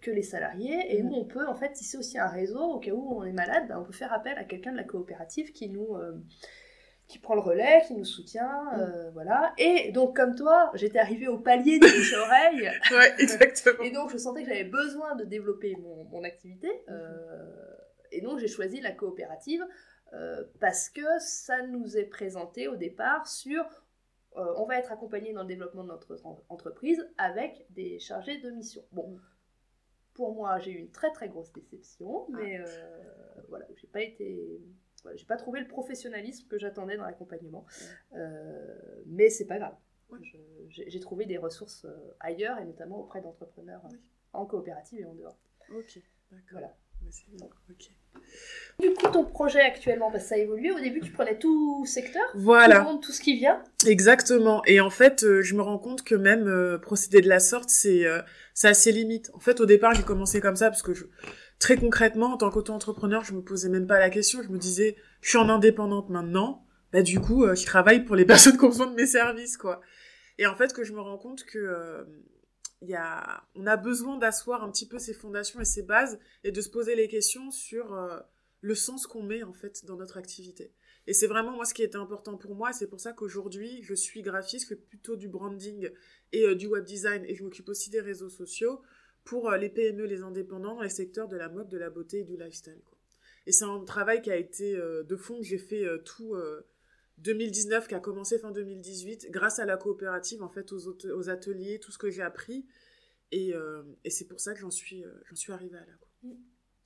que 0.00 0.10
les 0.10 0.22
salariés, 0.22 0.96
et 0.96 1.02
où 1.02 1.08
mm. 1.08 1.14
on 1.14 1.24
peut 1.24 1.46
en 1.46 1.54
fait 1.54 1.72
tisser 1.72 1.98
aussi 1.98 2.18
un 2.18 2.28
réseau, 2.28 2.60
au 2.60 2.78
cas 2.78 2.92
où 2.92 3.18
on 3.18 3.24
est 3.24 3.32
malade, 3.32 3.64
bah, 3.68 3.78
on 3.80 3.84
peut 3.84 3.92
faire 3.92 4.12
appel 4.12 4.36
à 4.38 4.44
quelqu'un 4.44 4.72
de 4.72 4.76
la 4.76 4.84
coopérative 4.84 5.52
qui 5.52 5.68
nous 5.68 5.96
qui 7.08 7.18
prend 7.18 7.34
le 7.34 7.40
relais, 7.40 7.82
qui 7.86 7.94
nous 7.94 8.04
soutient, 8.04 8.64
mm. 8.76 9.10
voilà. 9.14 9.52
Et 9.58 9.90
donc, 9.92 10.14
comme 10.14 10.34
toi, 10.34 10.70
j'étais 10.74 10.98
arrivée 10.98 11.26
au 11.26 11.38
palier 11.38 11.78
des 11.78 11.88
bouche 11.88 12.14
oreille. 12.14 12.70
ouais, 12.92 13.14
exactement. 13.18 13.82
et 13.82 13.90
donc, 13.90 14.10
je 14.10 14.18
sentais 14.18 14.42
que 14.42 14.48
j'avais 14.48 14.64
besoin 14.64 15.16
de 15.16 15.24
développer 15.24 15.74
mon, 15.76 16.04
mon 16.04 16.22
activité. 16.22 16.70
et 18.12 18.20
donc, 18.20 18.38
j'ai 18.38 18.48
choisi 18.48 18.80
la 18.80 18.92
coopérative 18.92 19.64
euh, 20.14 20.44
parce 20.60 20.88
que 20.88 21.02
ça 21.18 21.62
nous 21.66 21.98
est 21.98 22.06
présenté 22.06 22.66
au 22.66 22.76
départ 22.76 23.26
sur 23.26 23.62
euh, 24.36 24.54
on 24.56 24.64
va 24.64 24.78
être 24.78 24.90
accompagné 24.90 25.32
dans 25.32 25.42
le 25.42 25.48
développement 25.48 25.82
de 25.82 25.88
notre 25.88 26.16
entreprise 26.48 27.06
avec 27.18 27.66
des 27.70 27.98
chargés 27.98 28.38
de 28.38 28.50
mission. 28.50 28.82
Bon, 28.92 29.10
mm. 29.10 29.20
pour 30.14 30.34
moi, 30.34 30.58
j'ai 30.60 30.70
eu 30.70 30.78
une 30.78 30.90
très 30.90 31.12
très 31.12 31.28
grosse 31.28 31.52
déception, 31.52 32.26
ah. 32.28 32.36
mais 32.36 32.58
euh, 32.58 32.64
voilà, 33.48 33.66
j'ai 33.76 33.86
pas 33.88 34.00
été. 34.00 34.62
J'ai 35.16 35.26
pas 35.26 35.36
trouvé 35.36 35.60
le 35.60 35.68
professionnalisme 35.68 36.48
que 36.48 36.58
j'attendais 36.58 36.96
dans 36.96 37.04
l'accompagnement. 37.04 37.66
Mm. 38.12 38.18
mais 39.06 39.28
c'est 39.28 39.46
pas 39.46 39.58
grave. 39.58 39.74
J'ai 40.68 41.00
trouvé 41.00 41.26
des 41.26 41.38
ressources 41.38 41.86
ailleurs 42.20 42.58
et 42.58 42.64
notamment 42.64 43.00
auprès 43.00 43.20
d'entrepreneurs 43.20 43.82
en 44.32 44.46
coopérative 44.46 45.00
et 45.00 45.04
en 45.04 45.14
dehors. 45.14 45.38
Ok, 45.70 46.00
d'accord. 46.30 46.48
Voilà. 46.52 46.74
Ok. 47.70 47.90
Du 48.80 48.92
coup, 48.94 49.10
ton 49.12 49.24
projet 49.24 49.60
actuellement, 49.60 50.10
parce 50.10 50.24
que 50.24 50.28
ça 50.30 50.34
a 50.36 50.38
évolué. 50.38 50.70
Au 50.70 50.78
début, 50.78 51.00
tu 51.00 51.10
prenais 51.10 51.38
tout 51.38 51.84
secteur, 51.86 52.22
voilà. 52.34 52.80
tout, 52.84 52.98
tout 52.98 53.12
ce 53.12 53.20
qui 53.20 53.36
vient. 53.36 53.62
Exactement. 53.86 54.62
Et 54.66 54.80
en 54.80 54.90
fait, 54.90 55.24
euh, 55.24 55.42
je 55.42 55.54
me 55.54 55.62
rends 55.62 55.78
compte 55.78 56.02
que 56.02 56.14
même 56.14 56.46
euh, 56.46 56.78
procéder 56.78 57.20
de 57.20 57.28
la 57.28 57.40
sorte, 57.40 57.70
c'est 57.70 58.06
euh, 58.06 58.20
ça 58.54 58.68
a 58.68 58.74
ses 58.74 58.92
limites. 58.92 59.30
En 59.34 59.40
fait, 59.40 59.60
au 59.60 59.66
départ, 59.66 59.94
j'ai 59.94 60.02
commencé 60.02 60.40
comme 60.40 60.56
ça 60.56 60.70
parce 60.70 60.82
que 60.82 60.94
je, 60.94 61.04
très 61.58 61.76
concrètement, 61.76 62.34
en 62.34 62.36
tant 62.36 62.50
qu'auto-entrepreneur, 62.50 63.24
je 63.24 63.32
me 63.32 63.42
posais 63.42 63.68
même 63.68 63.86
pas 63.86 63.98
la 63.98 64.10
question. 64.10 64.42
Je 64.42 64.48
me 64.48 64.58
disais, 64.58 64.96
je 65.20 65.30
suis 65.30 65.38
en 65.38 65.48
indépendante 65.48 66.10
maintenant. 66.10 66.64
Bah 66.92 67.02
du 67.02 67.20
coup, 67.20 67.44
je 67.54 67.66
travaille 67.66 68.04
pour 68.04 68.16
les 68.16 68.24
personnes 68.26 68.56
qui 68.56 68.64
ont 68.64 68.68
besoin 68.68 68.86
de 68.86 68.94
mes 68.94 69.06
services, 69.06 69.56
quoi. 69.56 69.80
Et 70.38 70.46
en 70.46 70.56
fait, 70.56 70.72
que 70.72 70.84
je 70.84 70.92
me 70.92 71.00
rends 71.00 71.18
compte 71.18 71.44
que 71.44 72.06
il 72.80 72.88
y 72.88 72.94
a, 72.94 73.42
on 73.56 73.66
a 73.66 73.76
besoin 73.76 74.18
d'asseoir 74.18 74.62
un 74.62 74.70
petit 74.70 74.86
peu 74.86 75.00
ses 75.00 75.12
fondations 75.12 75.60
et 75.60 75.64
ses 75.64 75.82
bases 75.82 76.18
et 76.44 76.52
de 76.52 76.60
se 76.60 76.68
poser 76.68 76.94
les 76.94 77.08
questions 77.08 77.50
sur 77.50 77.92
le 78.60 78.74
sens 78.74 79.06
qu'on 79.06 79.22
met 79.22 79.42
en 79.42 79.52
fait 79.52 79.84
dans 79.84 79.96
notre 79.96 80.16
activité. 80.16 80.72
Et 81.06 81.14
c'est 81.14 81.26
vraiment 81.26 81.52
moi 81.52 81.64
ce 81.64 81.72
qui 81.72 81.82
était 81.82 81.96
important 81.96 82.36
pour 82.36 82.54
moi. 82.54 82.72
C'est 82.72 82.86
pour 82.86 83.00
ça 83.00 83.12
qu'aujourd'hui, 83.12 83.82
je 83.82 83.94
suis 83.94 84.22
graphiste, 84.22 84.74
plutôt 84.88 85.16
du 85.16 85.28
branding 85.28 85.90
et 86.32 86.44
euh, 86.44 86.54
du 86.54 86.66
web 86.66 86.84
design 86.84 87.24
et 87.24 87.34
je 87.34 87.42
m'occupe 87.42 87.68
aussi 87.68 87.88
des 87.88 88.00
réseaux 88.00 88.28
sociaux 88.28 88.82
pour 89.28 89.50
euh, 89.50 89.58
les 89.58 89.68
PME, 89.68 90.06
les 90.06 90.22
indépendants 90.22 90.74
dans 90.76 90.82
les 90.82 90.88
secteurs 90.88 91.28
de 91.28 91.36
la 91.36 91.50
mode, 91.50 91.68
de 91.68 91.76
la 91.76 91.90
beauté 91.90 92.20
et 92.20 92.24
du 92.24 92.36
lifestyle. 92.36 92.80
Et 93.46 93.52
c'est 93.52 93.66
un 93.66 93.84
travail 93.84 94.22
qui 94.22 94.30
a 94.30 94.36
été 94.36 94.74
euh, 94.74 95.02
de 95.04 95.16
fond 95.16 95.38
que 95.38 95.44
j'ai 95.44 95.58
fait 95.58 95.86
tout 96.04 96.34
2019, 97.18 97.88
qui 97.88 97.94
a 97.94 98.00
commencé 98.00 98.38
fin 98.38 98.50
2018, 98.50 99.30
grâce 99.30 99.58
à 99.58 99.66
la 99.66 99.76
coopérative, 99.76 100.42
en 100.42 100.48
fait, 100.48 100.72
aux, 100.72 101.28
ateliers, 101.28 101.78
tout 101.78 101.92
ce 101.92 101.98
que 101.98 102.10
j'ai 102.10 102.22
appris. 102.22 102.66
Et, 103.30 103.52
c'est 104.08 104.26
pour 104.26 104.40
ça 104.40 104.54
que 104.54 104.60
j'en 104.60 104.70
suis, 104.70 105.04
arrivée 105.48 105.76
à 105.76 105.84
là. 105.84 105.92
Quoi. 106.00 106.30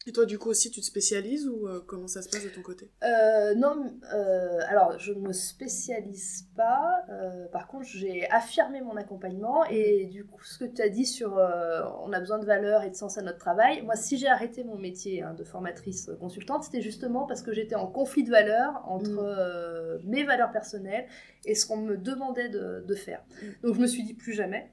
Et 0.06 0.12
toi, 0.12 0.26
du 0.26 0.38
coup, 0.38 0.48
aussi, 0.48 0.70
tu 0.70 0.80
te 0.80 0.86
spécialises 0.86 1.46
ou 1.46 1.68
euh, 1.68 1.80
comment 1.86 2.08
ça 2.08 2.22
se 2.22 2.28
passe 2.28 2.44
de 2.44 2.48
ton 2.48 2.62
côté? 2.62 2.90
Euh, 3.04 3.54
Non, 3.54 3.94
euh, 4.12 4.58
alors 4.68 4.98
je 4.98 5.12
ne 5.12 5.20
me 5.20 5.32
spécialise 5.32 6.48
pas. 6.56 7.04
par 7.52 7.68
contre, 7.68 7.86
j'ai 7.86 8.28
affirmé 8.30 8.80
mon 8.80 8.96
accompagnement 8.96 9.64
et 9.66 10.06
du 10.06 10.24
coup, 10.24 10.42
ce 10.42 10.58
que 10.58 10.64
tu 10.64 10.82
as 10.82 10.88
dit 10.88 11.06
sur 11.06 11.32
on 11.32 12.12
a 12.12 12.18
besoin 12.18 12.38
de 12.38 12.46
valeur 12.46 12.82
et 12.82 12.90
de 12.90 12.96
sens 12.96 13.18
à 13.18 13.22
notre 13.22 13.38
travail, 13.38 13.82
moi, 13.82 13.96
si 13.96 14.18
j'ai 14.18 14.28
arrêté 14.28 14.64
mon 14.64 14.76
métier 14.76 15.22
hein, 15.22 15.34
de 15.34 15.44
formatrice 15.44 16.10
consultante, 16.20 16.64
c'était 16.64 16.82
justement 16.82 17.26
parce 17.26 17.42
que 17.42 17.52
j'étais 17.52 17.74
en 17.76 17.86
conflit 17.86 18.24
de 18.24 18.30
valeurs 18.30 18.82
entre 18.86 20.00
mm. 20.02 20.08
mes 20.08 20.24
valeurs 20.24 20.50
personnelles 20.50 21.06
et 21.44 21.54
ce 21.54 21.66
qu'on 21.66 21.76
me 21.76 21.96
demandait 21.96 22.48
de, 22.48 22.84
de 22.86 22.94
faire. 22.94 23.22
Mm. 23.42 23.66
Donc, 23.66 23.74
je 23.76 23.80
me 23.80 23.86
suis 23.86 24.02
dit 24.02 24.14
plus 24.14 24.32
jamais. 24.32 24.72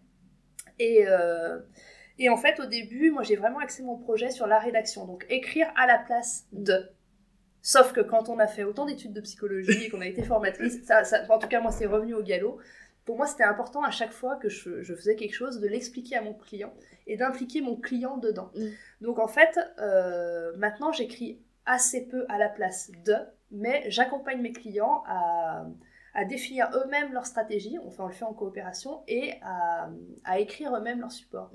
Et. 0.79 1.05
Et 2.19 2.29
en 2.29 2.37
fait, 2.37 2.59
au 2.59 2.65
début, 2.65 3.11
moi, 3.11 3.23
j'ai 3.23 3.37
vraiment 3.37 3.59
axé 3.59 3.81
mon 3.81 3.97
projet 3.97 4.29
sur 4.29 4.45
la 4.45 4.59
rédaction, 4.59 5.05
donc 5.05 5.25
écrire 5.29 5.71
à 5.75 5.87
la 5.87 5.97
place 5.97 6.45
de. 6.51 6.89
Sauf 7.61 7.91
que 7.93 8.01
quand 8.01 8.29
on 8.29 8.39
a 8.39 8.47
fait 8.47 8.63
autant 8.63 8.85
d'études 8.85 9.13
de 9.13 9.21
psychologie 9.21 9.85
et 9.85 9.89
qu'on 9.89 10.01
a 10.01 10.07
été 10.07 10.23
formatrice, 10.23 10.83
ça, 10.85 11.03
en 11.29 11.39
tout 11.39 11.47
cas, 11.47 11.61
moi, 11.61 11.71
c'est 11.71 11.85
revenu 11.85 12.13
au 12.13 12.21
galop. 12.21 12.59
Pour 13.05 13.17
moi, 13.17 13.25
c'était 13.25 13.43
important 13.43 13.83
à 13.83 13.89
chaque 13.89 14.11
fois 14.11 14.35
que 14.35 14.49
je, 14.49 14.83
faisais 14.83 15.15
quelque 15.15 15.33
chose 15.33 15.59
de 15.59 15.67
l'expliquer 15.67 16.17
à 16.17 16.21
mon 16.21 16.33
client 16.33 16.73
et 17.07 17.17
d'impliquer 17.17 17.61
mon 17.61 17.75
client 17.75 18.17
dedans. 18.17 18.51
Mm. 18.53 18.67
Donc, 19.01 19.17
en 19.17 19.27
fait, 19.27 19.57
euh, 19.79 20.55
maintenant, 20.57 20.91
j'écris 20.91 21.41
assez 21.65 22.07
peu 22.07 22.25
à 22.29 22.37
la 22.37 22.49
place 22.49 22.91
de, 23.05 23.15
mais 23.51 23.83
j'accompagne 23.89 24.41
mes 24.41 24.51
clients 24.51 25.03
à, 25.07 25.65
définir 26.27 26.69
eux-mêmes 26.73 27.13
leur 27.13 27.25
stratégie, 27.25 27.77
enfin 27.85 28.03
on 28.03 28.07
le 28.07 28.13
fait 28.13 28.25
en 28.25 28.33
coopération, 28.33 29.03
et 29.07 29.35
à, 29.41 30.39
écrire 30.39 30.75
eux-mêmes 30.75 30.99
leur 30.99 31.13
support. 31.13 31.49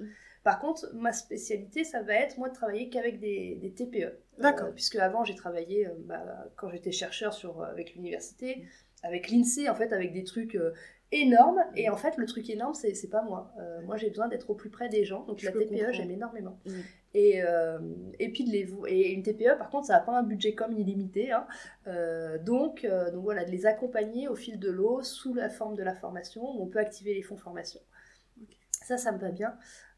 Mm. 0.44 0.48
Par 0.48 0.58
contre, 0.58 0.90
ma 0.94 1.12
spécialité, 1.12 1.84
ça 1.84 2.02
va 2.02 2.14
être, 2.14 2.38
moi, 2.38 2.48
de 2.48 2.54
travailler 2.54 2.88
qu'avec 2.88 3.18
des, 3.18 3.74
TPE. 3.76 3.96
Euh, 3.96 4.10
D'accord. 4.38 4.70
puisque 4.74 4.96
avant, 4.96 5.24
j'ai 5.24 5.34
travaillé, 5.34 5.86
euh, 5.86 5.94
bah, 6.00 6.22
quand 6.56 6.68
j'étais 6.70 6.92
chercheur 6.92 7.32
sur, 7.32 7.60
euh, 7.60 7.66
avec 7.66 7.94
l'université, 7.94 8.66
avec 9.02 9.30
l'INSEE, 9.30 9.68
en 9.68 9.74
fait, 9.74 9.92
avec 9.92 10.12
des 10.12 10.24
trucs 10.24 10.58
énormes. 11.12 11.62
Et 11.76 11.90
en 11.90 11.96
fait, 11.96 12.16
le 12.16 12.24
truc 12.24 12.48
énorme, 12.48 12.72
c'est, 12.72 12.94
c'est 12.94 13.10
pas 13.10 13.20
moi. 13.20 13.52
moi, 13.84 13.98
j'ai 13.98 14.08
besoin 14.08 14.28
d'être 14.28 14.48
au 14.48 14.54
plus 14.54 14.70
près 14.70 14.88
des 14.88 15.04
gens. 15.04 15.24
Donc, 15.24 15.42
la 15.42 15.52
TPE, 15.52 15.92
j'aime 15.92 16.10
énormément. 16.10 16.58
Mm. 16.64 16.72
Et, 17.12 17.42
et 18.18 18.32
puis, 18.32 18.44
de 18.44 18.50
les, 18.50 18.72
et 18.88 19.12
une 19.12 19.22
TPE, 19.22 19.58
par 19.58 19.68
contre, 19.68 19.88
ça 19.88 19.92
n'a 19.92 20.00
pas 20.00 20.18
un 20.18 20.22
budget 20.22 20.54
comme 20.54 20.72
illimité. 20.72 21.32
Hein. 21.32 21.46
donc, 22.46 22.86
donc, 23.12 23.22
voilà, 23.22 23.44
de 23.44 23.50
les 23.50 23.66
accompagner 23.66 24.26
au 24.26 24.36
fil 24.36 24.58
de 24.58 24.70
l'eau, 24.70 25.02
sous 25.02 25.34
la 25.34 25.50
forme 25.50 25.76
de 25.76 25.82
la 25.82 25.94
formation. 25.94 26.42
on 26.42 26.66
peut 26.66 26.78
activer 26.78 27.12
les 27.12 27.22
fonds 27.22 27.36
formation. 27.36 27.80
Ça, 28.70 28.96
ça 28.96 29.12
me 29.12 29.18
va 29.18 29.30
bien. 29.30 29.54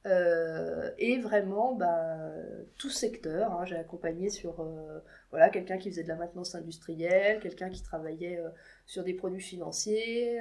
Euh, 0.06 0.90
et 0.98 1.18
vraiment, 1.18 1.74
bah, 1.74 2.30
tout 2.78 2.90
secteur. 2.90 3.52
Hein, 3.52 3.64
j'ai 3.64 3.76
accompagné 3.76 4.30
sur 4.30 4.60
euh, 4.60 5.00
voilà, 5.30 5.50
quelqu'un 5.50 5.78
qui 5.78 5.90
faisait 5.90 6.04
de 6.04 6.08
la 6.08 6.16
maintenance 6.16 6.54
industrielle, 6.54 7.40
quelqu'un 7.40 7.70
qui 7.70 7.82
travaillait 7.82 8.38
euh, 8.38 8.48
sur 8.86 9.02
des 9.02 9.14
produits 9.14 9.40
financiers, 9.40 10.38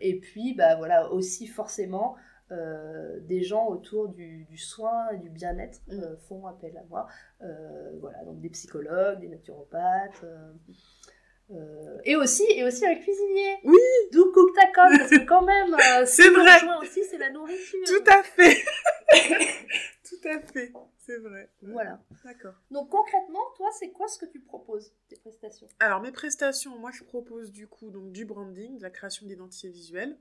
et 0.00 0.18
puis 0.20 0.54
bah, 0.54 0.76
voilà, 0.76 1.10
aussi 1.10 1.46
forcément 1.46 2.16
des 2.48 3.42
gens 3.42 3.66
autour 3.66 4.08
du, 4.08 4.44
du 4.44 4.56
soin 4.56 5.10
et 5.10 5.18
du 5.18 5.30
bien-être 5.30 5.80
mm. 5.88 6.16
font 6.28 6.46
appel 6.46 6.76
à 6.76 6.84
moi. 6.88 7.08
voilà, 8.00 8.22
donc 8.24 8.40
des 8.40 8.50
psychologues, 8.50 9.20
des 9.20 9.28
naturopathes. 9.28 10.24
Euh, 11.50 11.98
et 12.04 12.16
aussi 12.16 12.44
et 12.50 12.64
aussi 12.64 12.84
un 12.84 12.96
cuisinier. 12.96 13.56
Oui. 13.62 13.78
D'où 14.12 14.32
Cook 14.32 14.50
parce 14.74 15.10
que 15.10 15.24
quand 15.24 15.42
même 15.42 15.74
euh, 15.74 16.04
c'est 16.06 16.28
vrai. 16.30 16.58
aussi 16.80 17.04
c'est 17.04 17.18
la 17.18 17.30
nourriture. 17.30 17.78
Tout 17.86 18.10
à 18.10 18.22
fait. 18.22 18.64
Tout 20.08 20.28
à 20.28 20.40
fait. 20.40 20.72
C'est 20.98 21.18
vrai. 21.18 21.48
Voilà. 21.62 22.00
D'accord. 22.24 22.54
Donc 22.72 22.90
concrètement, 22.90 23.44
toi, 23.56 23.68
c'est 23.78 23.90
quoi 23.90 24.08
ce 24.08 24.18
que 24.18 24.26
tu 24.26 24.40
proposes 24.40 24.92
tes 25.08 25.16
prestations? 25.16 25.68
Alors 25.78 26.00
mes 26.00 26.10
prestations, 26.10 26.76
moi 26.78 26.90
je 26.92 27.04
propose 27.04 27.52
du 27.52 27.68
coup 27.68 27.90
donc 27.90 28.10
du 28.10 28.24
branding, 28.24 28.78
de 28.78 28.82
la 28.82 28.90
création 28.90 29.24
d'identité 29.26 29.68
visuelle, 29.68 30.18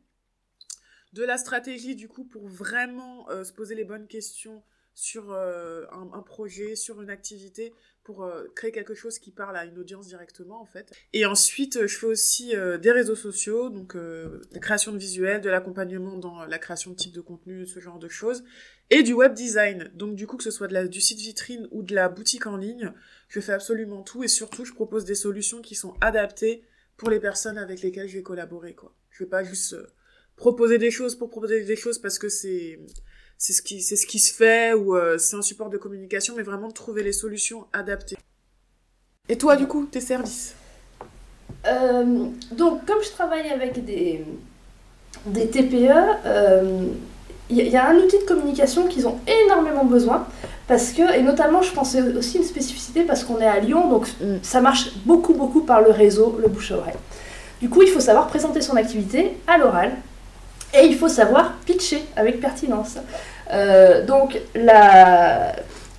de 1.13 1.23
la 1.23 1.39
stratégie 1.39 1.95
du 1.95 2.07
coup 2.07 2.25
pour 2.25 2.47
vraiment 2.47 3.27
euh, 3.31 3.43
se 3.43 3.51
poser 3.51 3.73
les 3.73 3.85
bonnes 3.85 4.07
questions 4.07 4.61
sur 4.93 5.33
un, 5.33 6.09
un, 6.13 6.21
projet, 6.21 6.75
sur 6.75 7.01
une 7.01 7.09
activité, 7.09 7.73
pour 8.05 8.23
euh, 8.23 8.43
créer 8.55 8.71
quelque 8.71 8.93
chose 8.93 9.17
qui 9.17 9.31
parle 9.31 9.57
à 9.57 9.65
une 9.65 9.79
audience 9.79 10.07
directement 10.07 10.61
en 10.61 10.65
fait. 10.65 10.93
Et 11.11 11.25
ensuite, 11.25 11.75
euh, 11.75 11.87
je 11.87 11.97
fais 11.97 12.05
aussi 12.05 12.55
euh, 12.55 12.77
des 12.77 12.91
réseaux 12.91 13.15
sociaux, 13.15 13.69
donc 13.69 13.95
la 13.95 14.59
création 14.59 14.91
de 14.91 14.97
visuels, 14.97 15.41
de 15.41 15.49
l'accompagnement 15.49 16.15
dans 16.17 16.45
la 16.45 16.59
création 16.59 16.91
de 16.91 16.95
type 16.95 17.13
de 17.13 17.21
contenu, 17.21 17.65
ce 17.65 17.79
genre 17.79 17.97
de 17.97 18.07
choses, 18.07 18.43
et 18.91 19.01
du 19.01 19.13
web 19.13 19.33
design. 19.33 19.91
Donc 19.95 20.15
du 20.15 20.27
coup, 20.27 20.37
que 20.37 20.43
ce 20.43 20.51
soit 20.51 20.67
de 20.67 20.73
la, 20.73 20.87
du 20.87 21.01
site 21.01 21.19
vitrine 21.19 21.67
ou 21.71 21.81
de 21.81 21.95
la 21.95 22.07
boutique 22.07 22.45
en 22.45 22.57
ligne, 22.57 22.93
je 23.27 23.39
fais 23.39 23.53
absolument 23.53 24.03
tout 24.03 24.23
et 24.23 24.27
surtout, 24.27 24.63
je 24.65 24.73
propose 24.73 25.03
des 25.03 25.15
solutions 25.15 25.61
qui 25.61 25.73
sont 25.73 25.95
adaptées 25.99 26.63
pour 26.97 27.09
les 27.09 27.19
personnes 27.19 27.57
avec 27.57 27.81
lesquelles 27.81 28.07
je 28.07 28.17
vais 28.17 28.23
collaborer. 28.23 28.75
Quoi. 28.75 28.95
Je 29.09 29.23
vais 29.23 29.29
pas 29.29 29.43
juste 29.43 29.75
proposer 30.35 30.77
des 30.77 30.91
choses 30.91 31.15
pour 31.15 31.29
proposer 31.31 31.65
des 31.65 31.75
choses 31.75 31.97
parce 31.97 32.19
que 32.19 32.29
c'est 32.29 32.79
c'est 33.37 33.53
ce 33.53 33.61
qui 33.61 33.81
c'est 33.81 33.95
ce 33.95 34.05
qui 34.05 34.19
se 34.19 34.33
fait 34.33 34.73
ou 34.73 34.95
euh, 34.95 35.17
c'est 35.17 35.35
un 35.35 35.41
support 35.41 35.69
de 35.69 35.77
communication 35.77 36.33
mais 36.35 36.43
vraiment 36.43 36.67
de 36.67 36.73
trouver 36.73 37.03
les 37.03 37.13
solutions 37.13 37.65
adaptées 37.73 38.17
et 39.29 39.37
toi 39.37 39.55
du 39.55 39.67
coup 39.67 39.85
tes 39.85 40.01
services? 40.01 40.55
Euh, 41.67 42.25
donc 42.51 42.85
comme 42.85 43.03
je 43.03 43.09
travaille 43.09 43.49
avec 43.49 43.83
des 43.83 44.23
des 45.25 45.47
TPE 45.49 45.73
il 45.73 45.89
euh, 46.25 46.87
y, 47.49 47.75
a 47.75 47.89
un 47.89 47.95
outil 47.97 48.19
de 48.19 48.23
communication 48.23 48.87
qu'ils 48.87 49.07
ont 49.07 49.19
énormément 49.27 49.85
besoin 49.85 50.27
parce 50.67 50.91
que, 50.91 51.15
et 51.15 51.21
notamment, 51.21 51.61
je 51.61 51.71
pense 51.71 51.95
aussi 52.17 52.37
une 52.37 52.43
spécificité 52.43 53.03
parce 53.03 53.23
qu'on 53.23 53.39
est 53.39 53.45
à 53.45 53.59
Lyon, 53.59 53.87
donc 53.87 54.07
mm. 54.19 54.37
ça 54.41 54.61
marche 54.61 54.95
beaucoup, 55.05 55.33
beaucoup 55.33 55.61
par 55.61 55.81
le 55.81 55.91
réseau, 55.91 56.39
le 56.41 56.47
bouche 56.47 56.71
à 56.71 56.77
oreille. 56.77 56.95
Du 57.61 57.69
coup, 57.69 57.83
il 57.83 57.89
faut 57.89 57.99
savoir 57.99 58.27
présenter 58.27 58.61
son 58.61 58.75
activité 58.75 59.33
à 59.47 59.57
l'oral 59.57 59.91
et 60.73 60.85
il 60.85 60.95
faut 60.95 61.07
savoir 61.07 61.53
pitcher 61.65 62.03
avec 62.15 62.39
pertinence. 62.39 62.97
Euh, 63.51 64.05
donc, 64.05 64.39
la, 64.55 65.53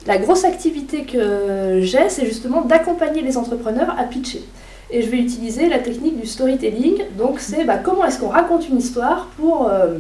la 0.07 0.19
grosse 0.19 0.45
activité 0.45 1.05
que 1.05 1.81
j'ai, 1.81 2.09
c'est 2.09 2.27
justement 2.27 2.63
d'accompagner 2.63 3.23
les 3.23 3.37
entrepreneurs 3.37 3.95
à 3.99 4.05
pitcher. 4.05 4.45
Et 4.91 5.03
je 5.03 5.11
vais 5.11 5.19
utiliser 5.19 5.69
la 5.69 5.79
technique 5.79 6.21
du 6.21 6.27
storytelling. 6.27 7.03
Donc, 7.17 7.41
c'est 7.41 7.65
bah, 7.65 7.79
comment 7.83 8.05
est-ce 8.05 8.21
qu'on 8.21 8.29
raconte 8.29 8.69
une 8.69 8.79
histoire 8.79 9.29
pour 9.37 9.69
euh, 9.69 9.99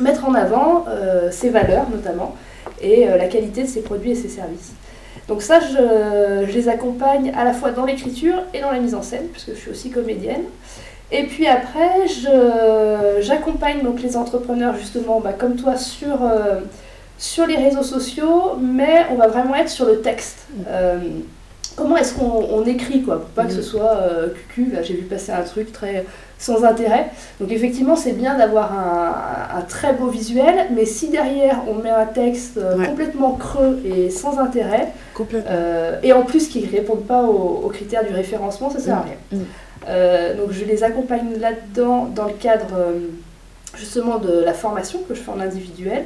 mettre 0.00 0.26
en 0.26 0.34
avant 0.34 0.84
euh, 0.88 1.30
ses 1.30 1.48
valeurs, 1.48 1.88
notamment 1.90 2.36
et 2.80 3.06
la 3.06 3.26
qualité 3.26 3.62
de 3.62 3.68
ses 3.68 3.82
produits 3.82 4.10
et 4.10 4.14
ses 4.16 4.28
services. 4.28 4.72
Donc 5.28 5.42
ça, 5.42 5.60
je, 5.60 6.52
les 6.52 6.68
accompagne 6.68 7.32
à 7.36 7.44
la 7.44 7.52
fois 7.52 7.70
dans 7.70 7.84
l'écriture 7.84 8.42
et 8.52 8.60
dans 8.60 8.72
la 8.72 8.80
mise 8.80 8.94
en 8.94 9.02
scène, 9.02 9.26
puisque 9.32 9.50
je 9.50 9.60
suis 9.60 9.70
aussi 9.70 9.90
comédienne. 9.90 10.42
Et 11.12 11.24
puis 11.24 11.46
après, 11.46 12.06
j'accompagne 13.20 13.82
donc 13.82 14.00
les 14.00 14.16
entrepreneurs 14.16 14.76
justement, 14.76 15.20
bah, 15.20 15.34
comme 15.34 15.56
toi, 15.56 15.76
sur, 15.76 16.22
euh, 16.22 16.60
sur 17.18 17.46
les 17.46 17.56
réseaux 17.56 17.82
sociaux, 17.82 18.56
mais 18.60 19.06
on 19.10 19.16
va 19.16 19.28
vraiment 19.28 19.54
être 19.54 19.68
sur 19.68 19.86
le 19.86 20.00
texte. 20.00 20.46
Euh, 20.68 20.98
comment 21.76 21.96
est-ce 21.98 22.14
qu'on 22.14 22.64
écrit, 22.64 23.02
quoi, 23.02 23.20
pour 23.20 23.28
pas 23.30 23.44
que 23.44 23.52
ce 23.52 23.62
soit 23.62 23.98
cucu. 24.34 24.70
Là, 24.72 24.82
j'ai 24.82 24.94
vu 24.94 25.02
passer 25.02 25.32
un 25.32 25.42
truc 25.42 25.70
très 25.70 26.04
sans 26.42 26.64
intérêt. 26.64 27.10
Donc 27.40 27.52
effectivement, 27.52 27.96
c'est 27.96 28.12
bien 28.12 28.36
d'avoir 28.36 28.72
un, 28.72 29.62
très 29.62 29.92
beau 29.92 30.08
visuel, 30.08 30.66
mais 30.74 30.84
si 30.84 31.08
derrière 31.08 31.62
on 31.68 31.74
met 31.74 31.90
un 31.90 32.04
texte 32.04 32.58
euh, 32.58 32.84
complètement 32.84 33.32
creux 33.32 33.80
et 33.84 34.10
sans 34.10 34.38
intérêt, 34.38 34.88
euh, 35.34 36.00
et 36.02 36.12
en 36.12 36.22
plus 36.22 36.48
qui 36.48 36.66
ne 36.66 36.70
répond 36.70 36.96
pas 36.96 37.22
aux, 37.22 37.68
critères 37.68 38.04
du 38.04 38.12
référencement, 38.12 38.70
ça 38.70 38.80
sert 38.80 38.98
à 38.98 39.00
mm. 39.00 39.04
rien. 39.04 39.40
Mm. 39.40 39.44
Euh, 39.88 40.34
donc 40.36 40.52
je 40.52 40.64
les 40.64 40.84
accompagne 40.84 41.38
là-dedans 41.40 42.06
dans 42.06 42.26
le 42.26 42.34
cadre 42.34 42.76
justement 43.76 44.18
de 44.18 44.40
la 44.44 44.52
formation 44.52 45.00
que 45.08 45.14
je 45.14 45.20
fais 45.20 45.30
en 45.30 45.40
individuel. 45.40 46.04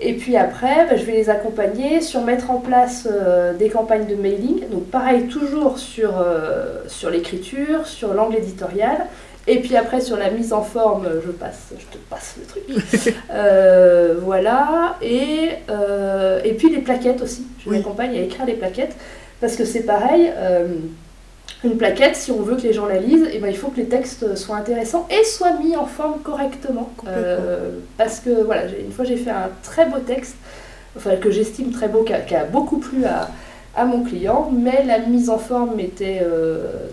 Et 0.00 0.14
puis 0.14 0.36
après, 0.36 0.86
bah, 0.88 0.96
je 0.96 1.04
vais 1.04 1.12
les 1.12 1.30
accompagner 1.30 2.00
sur 2.00 2.22
mettre 2.22 2.50
en 2.50 2.58
place 2.58 3.06
des 3.58 3.68
campagnes 3.68 4.06
de 4.06 4.16
mailing. 4.16 4.68
Donc 4.70 4.84
pareil, 4.86 5.28
toujours 5.28 5.78
sur, 5.78 6.12
sur 6.88 7.10
l'écriture, 7.10 7.86
sur 7.86 8.14
l'angle 8.14 8.36
éditorial, 8.36 9.06
et 9.46 9.60
puis 9.60 9.76
après, 9.76 10.00
sur 10.00 10.16
la 10.16 10.30
mise 10.30 10.52
en 10.52 10.62
forme, 10.62 11.06
je 11.24 11.30
passe, 11.30 11.72
je 11.78 11.84
te 11.84 11.98
passe 12.08 12.36
le 12.38 12.46
truc. 12.46 13.14
Euh, 13.30 14.14
voilà. 14.20 14.96
Et, 15.02 15.50
euh, 15.68 16.40
et 16.44 16.52
puis 16.52 16.70
les 16.70 16.78
plaquettes 16.78 17.20
aussi. 17.20 17.46
Je 17.64 17.70
m'accompagne 17.70 18.16
à 18.16 18.20
écrire 18.20 18.46
les 18.46 18.54
plaquettes. 18.54 18.94
Parce 19.40 19.56
que 19.56 19.64
c'est 19.64 19.82
pareil, 19.82 20.32
euh, 20.36 20.68
une 21.62 21.76
plaquette, 21.76 22.16
si 22.16 22.30
on 22.30 22.42
veut 22.42 22.56
que 22.56 22.62
les 22.62 22.72
gens 22.72 22.86
la 22.86 22.98
lisent, 22.98 23.24
et 23.24 23.34
eh 23.34 23.38
ben, 23.38 23.48
il 23.48 23.56
faut 23.56 23.68
que 23.68 23.78
les 23.78 23.86
textes 23.86 24.36
soient 24.36 24.56
intéressants 24.56 25.08
et 25.10 25.24
soient 25.24 25.58
mis 25.58 25.76
en 25.76 25.86
forme 25.86 26.20
correctement. 26.20 26.90
parce 27.96 28.20
que 28.20 28.42
voilà, 28.44 28.64
une 28.66 28.92
fois 28.92 29.04
j'ai 29.04 29.16
fait 29.16 29.30
un 29.30 29.50
très 29.62 29.86
beau 29.86 29.98
texte, 29.98 30.36
enfin 30.96 31.16
que 31.16 31.30
j'estime 31.30 31.70
très 31.70 31.88
beau, 31.88 32.04
qui 32.04 32.34
a, 32.34 32.44
beaucoup 32.44 32.78
plu 32.78 33.04
à, 33.06 33.30
à 33.74 33.86
mon 33.86 34.02
client, 34.04 34.50
mais 34.52 34.84
la 34.84 34.98
mise 34.98 35.30
en 35.30 35.38
forme 35.38 35.80
était 35.80 36.22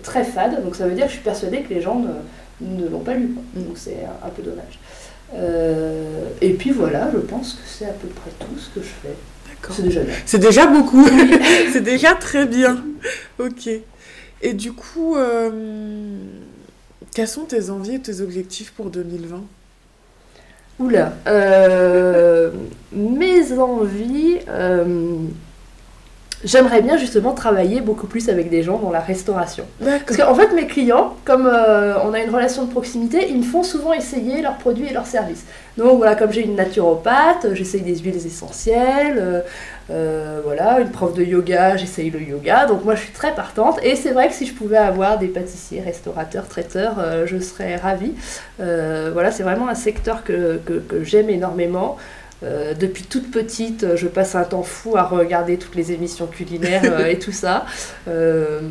très 0.04 0.24
fade. 0.24 0.64
Donc 0.64 0.76
ça 0.76 0.88
veut 0.88 0.96
dire 0.96 1.06
que 1.06 1.12
je 1.12 1.16
suis 1.16 1.24
persuadée 1.24 1.64
que 1.64 1.74
les 1.74 1.82
gens 1.82 2.00
ne 2.00 2.14
ne 2.62 2.88
l'ont 2.88 3.00
pas 3.00 3.14
lu. 3.14 3.36
Donc 3.56 3.78
c'est 3.78 4.06
un, 4.24 4.30
peu 4.30 4.42
dommage. 4.42 4.80
Euh, 5.36 6.26
et 6.42 6.52
puis 6.54 6.72
voilà, 6.72 7.10
je 7.14 7.20
pense 7.20 7.54
que 7.54 7.62
c'est 7.66 7.86
à 7.86 7.94
peu 7.94 8.08
près 8.08 8.32
tout 8.40 8.58
ce 8.58 8.70
que 8.70 8.86
je 8.86 8.92
fais. 9.02 9.16
C'est 9.70 9.84
déjà 9.84 10.02
déjà 10.38 10.68
beaucoup. 10.68 11.08
c'est 11.74 11.84
déjà 11.84 12.16
très 12.16 12.46
bien. 12.46 12.84
Ok. 13.40 13.70
Et 14.42 14.54
du 14.54 14.74
coup, 14.74 15.16
euh, 15.16 15.50
quelles 17.14 17.28
sont 17.28 17.46
tes 17.46 17.70
envies 17.70 17.96
et 17.96 18.02
tes 18.02 18.22
objectifs 18.22 18.72
pour 18.72 18.90
2020 18.90 19.44
Oula. 20.80 21.14
Euh, 21.28 22.52
mes 22.92 23.54
envies 23.60 24.40
j'aimerais 26.44 26.82
bien 26.82 26.98
justement 26.98 27.34
travailler 27.34 27.82
beaucoup 27.82 28.08
plus 28.08 28.30
avec 28.30 28.50
des 28.50 28.64
gens 28.64 28.78
dans 28.78 28.92
la 28.92 29.00
restauration. 29.00 29.66
Parce 29.80 30.18
qu'en 30.18 30.36
fait, 30.36 30.54
mes 30.54 30.68
clients, 30.68 31.16
comme 31.26 31.48
euh, 31.48 31.96
on 32.04 32.14
a 32.14 32.20
une 32.20 32.34
relation 32.34 32.66
de 32.66 32.72
proximité, 32.72 33.28
ils 33.30 33.38
me 33.38 33.44
font 33.44 33.64
souvent 33.64 33.94
essayer 33.94 34.42
leurs 34.42 34.58
produits 34.58 34.88
et 34.88 34.94
leurs 34.94 35.08
services. 35.08 35.46
Donc 35.78 35.98
voilà, 35.98 36.16
comme 36.16 36.32
j'ai 36.32 36.44
une 36.44 36.56
naturopathe, 36.56 37.54
j'essaye 37.54 37.82
des 37.82 37.98
huiles 37.98 38.26
essentielles. 38.26 39.18
Euh, 39.18 39.42
euh, 39.90 40.40
voilà, 40.44 40.80
une 40.80 40.90
prof 40.90 41.14
de 41.14 41.24
yoga, 41.24 41.76
j'essaye 41.78 42.10
le 42.10 42.22
yoga. 42.22 42.66
Donc 42.66 42.86
moi, 42.86 42.96
je 42.96 43.02
suis 43.02 43.14
très 43.14 43.34
partante. 43.34 43.80
Et 43.84 43.96
c'est 43.96 44.12
vrai 44.12 44.28
que 44.28 44.34
si 44.34 44.46
je 44.46 44.54
pouvais 44.54 44.78
avoir 44.78 45.18
des 45.18 45.28
pâtissiers, 45.28 45.82
restaurateurs, 45.82 46.48
traiteurs, 46.48 46.96
je 47.26 47.38
serais 47.40 47.76
ravie. 47.76 48.14
voilà, 48.58 49.32
c'est 49.32 49.44
vraiment 49.44 49.68
un 49.68 49.76
secteur 49.76 50.24
que, 50.24 50.60
que 50.66 51.04
j'aime 51.04 51.30
énormément. 51.30 51.98
Euh, 52.44 52.74
depuis 52.74 53.04
toute 53.04 53.32
petite, 53.32 53.96
je 53.96 54.08
passe 54.08 54.36
un 54.36 54.44
temps 54.44 54.64
fou 54.64 54.98
à 54.98 55.04
regarder 55.04 55.58
toutes 55.58 55.76
les 55.76 55.92
émissions 55.92 56.28
culinaires 56.28 56.82
euh, 56.86 57.06
et 57.06 57.20
tout 57.20 57.32
ça. 57.32 57.66
Euh, 58.08 58.62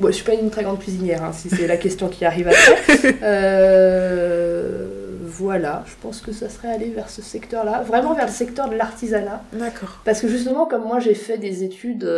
ne 0.00 0.06
je 0.08 0.12
suis 0.12 0.24
pas 0.24 0.34
une 0.34 0.50
très 0.50 0.62
grande 0.62 0.78
cuisinière, 0.78 1.24
hein, 1.24 1.32
si 1.32 1.48
c'est 1.48 1.66
la 1.66 1.78
question 1.78 2.08
qui 2.08 2.24
arrive 2.24 2.48
après. 2.48 3.16
Euh, 3.22 4.86
voilà, 5.22 5.84
je 5.86 5.92
pense 6.00 6.20
que 6.20 6.32
ça 6.32 6.48
serait 6.48 6.72
aller 6.72 6.88
vers 6.88 7.10
ce 7.10 7.20
secteur-là, 7.20 7.82
vraiment 7.82 8.14
vers 8.14 8.26
le 8.26 8.32
secteur 8.32 8.70
de 8.70 8.74
l'artisanat. 8.74 9.42
D'accord. 9.52 10.00
Parce 10.04 10.20
que 10.20 10.28
justement, 10.28 10.66
comme 10.66 10.84
moi 10.84 10.98
j'ai 10.98 11.14
fait 11.14 11.36
des 11.36 11.62
études 11.62 12.08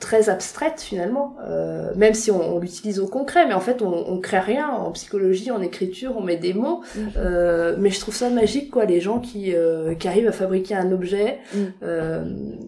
très 0.00 0.28
abstraite 0.28 0.80
finalement, 0.80 1.36
euh, 1.46 1.92
même 1.94 2.14
si 2.14 2.32
on, 2.32 2.58
l'utilise 2.58 2.98
au 2.98 3.06
concret, 3.06 3.46
mais 3.46 3.54
en 3.54 3.60
fait 3.60 3.80
on, 3.80 4.10
on 4.10 4.18
crée 4.18 4.40
rien 4.40 4.68
en 4.68 4.90
psychologie, 4.90 5.52
en 5.52 5.62
écriture, 5.62 6.14
on 6.18 6.22
met 6.22 6.36
des 6.36 6.52
mots, 6.52 6.82
mhm. 6.96 7.10
euh, 7.16 7.76
mais 7.78 7.90
je 7.90 8.00
trouve 8.00 8.14
ça 8.14 8.28
magique 8.28 8.70
quoi, 8.70 8.86
les 8.86 9.00
gens 9.00 9.20
qui, 9.20 9.54
qui 9.98 10.08
arrivent 10.08 10.26
à 10.26 10.32
fabriquer 10.32 10.74
un 10.74 10.90
objet. 10.90 11.38
Mhm. 11.54 12.58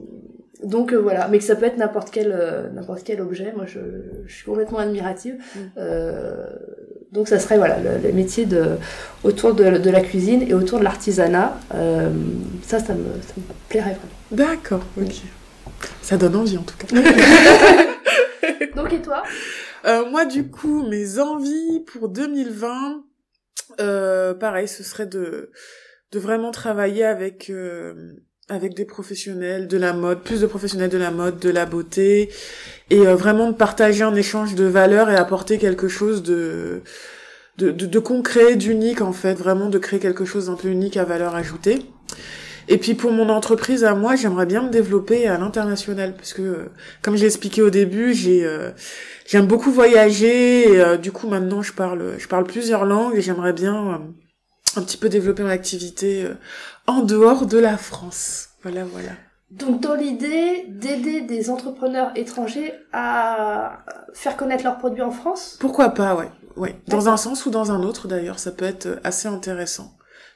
donc 0.65 0.93
voilà, 0.93 1.27
mais 1.29 1.39
que 1.39 1.45
ça 1.45 1.57
peut 1.57 1.67
être 1.67 1.79
n'importe 1.79 2.11
quel 2.13 2.33
n'importe 2.75 3.03
quel 3.03 3.21
objet. 3.21 3.53
Moi, 3.57 3.67
je, 3.67 3.81
je 4.27 4.33
suis 4.33 4.45
complètement 4.45 4.79
admirative. 4.79 5.39
Mhm. 5.57 5.83
donc 7.11 7.27
ça 7.27 7.41
serait 7.41 7.59
voilà 7.59 7.79
le, 7.81 8.13
métier 8.13 8.47
de 8.47 8.77
autour 9.25 9.55
de, 9.55 9.79
de, 9.79 9.91
la 9.91 10.01
cuisine 10.01 10.43
et 10.49 10.55
autour 10.55 10.79
de 10.79 10.85
l'artisanat. 10.85 11.59
ça, 12.63 12.79
ça 12.79 12.95
me, 12.95 13.05
ça 13.21 13.35
me 13.37 13.43
plairait 13.69 13.97
vraiment. 13.97 14.21
D'accord. 14.31 14.85
Ok. 14.97 15.23
Ça 16.03 16.17
donne 16.17 16.37
envie 16.37 16.59
en 16.59 16.63
tout 16.63 16.77
cas. 16.77 16.87
Donc 18.77 18.93
et 18.93 19.03
toi? 19.03 19.23
Euh, 19.85 20.09
Moi 20.11 20.25
du 20.25 20.49
coup, 20.49 20.87
mes 20.89 21.19
envies 21.19 21.81
pour 21.81 22.09
2020, 22.09 23.05
euh, 23.81 24.35
pareil, 24.35 24.69
ce 24.69 24.83
serait 24.83 25.07
de, 25.07 25.51
de 26.13 26.19
vraiment 26.19 26.51
travailler 26.51 27.05
avec, 27.05 27.51
euh, 27.51 27.95
avec 28.49 28.75
des 28.75 28.85
professionnels 28.85 29.69
de 29.69 29.77
la 29.79 29.93
mode, 29.93 30.23
plus 30.23 30.41
de 30.41 30.47
professionnels 30.47 30.91
de 30.91 30.99
la 30.99 31.11
mode, 31.11 31.39
de 31.39 31.51
la 31.51 31.67
beauté, 31.67 32.31
et 32.91 33.07
euh, 33.07 33.15
vraiment 33.15 33.51
de 33.51 33.57
partager 33.57 34.05
un 34.05 34.15
échange 34.15 34.55
de 34.55 34.65
valeurs 34.65 35.11
et 35.11 35.17
apporter 35.17 35.59
quelque 35.59 35.89
chose 35.89 36.23
de, 36.23 36.83
de, 37.59 37.71
de, 37.71 37.87
de 37.87 37.99
concret, 37.99 38.57
d'unique 38.57 39.01
en 39.01 39.13
fait, 39.13 39.35
vraiment 39.35 39.69
de 39.69 39.79
créer 39.79 40.01
quelque 40.01 40.25
chose 40.25 40.47
d'un 40.47 40.57
peu 40.57 40.69
unique 40.69 40.97
à 40.97 41.05
valeur 41.05 41.35
ajoutée. 41.35 41.81
Et 42.69 42.79
puis 42.79 42.95
pour 42.95 43.13
mon 43.13 43.29
entreprise 43.29 43.85
à 43.85 43.95
moi, 43.95 44.17
j'aimerais 44.17 44.47
bien 44.47 44.63
me 44.63 44.71
développer 44.71 45.27
à 45.27 45.39
l'international 45.39 46.15
parce 46.15 46.33
que, 46.33 46.71
comme 47.03 47.17
j'ai 47.17 47.27
expliqué 47.27 47.63
au 47.63 47.71
début, 47.71 48.15
j'ai 48.15 48.45
euh, 48.45 48.71
j'aime 49.27 49.47
beaucoup 49.47 49.71
voyager. 49.71 50.69
Et, 50.69 50.81
euh, 50.81 50.97
du 50.97 51.13
coup, 51.13 51.29
maintenant, 51.29 51.63
je 51.63 51.73
parle 51.73 52.15
je 52.19 52.29
parle 52.29 52.45
plusieurs 52.45 52.85
langues 52.85 53.17
et 53.17 53.21
j'aimerais 53.21 53.53
bien 53.53 53.75
euh, 53.75 54.81
un 54.81 54.83
petit 54.83 54.97
peu 54.97 55.09
développer 55.09 55.43
mon 55.43 55.49
activité 55.49 56.27
en 56.87 57.01
dehors 57.01 57.47
de 57.47 57.59
la 57.59 57.77
France. 57.77 58.49
Voilà, 58.63 58.85
voilà. 58.85 59.11
Donc 59.51 59.81
dans 59.81 59.95
l'idée 59.95 60.65
d'aider 60.69 61.21
des 61.21 61.51
entrepreneurs 61.51 62.11
étrangers 62.17 62.73
à 62.95 63.85
faire 64.15 64.37
connaître 64.39 64.65
leurs 64.65 64.79
produits 64.79 65.03
en 65.03 65.11
France? 65.11 65.59
Pourquoi 65.61 65.91
pas, 65.91 66.15
ouais. 66.15 66.31
ouais. 66.57 66.77
Dans 66.89 67.11
un 67.11 67.19
sens 67.19 67.45
ou 67.45 67.51
dans 67.51 67.71
un 67.71 67.83
autre 67.83 68.09
d'ailleurs, 68.09 68.39
ça 68.39 68.51
peut 68.51 68.65
être 68.65 68.99
assez 69.05 69.29
intéressant 69.29 69.93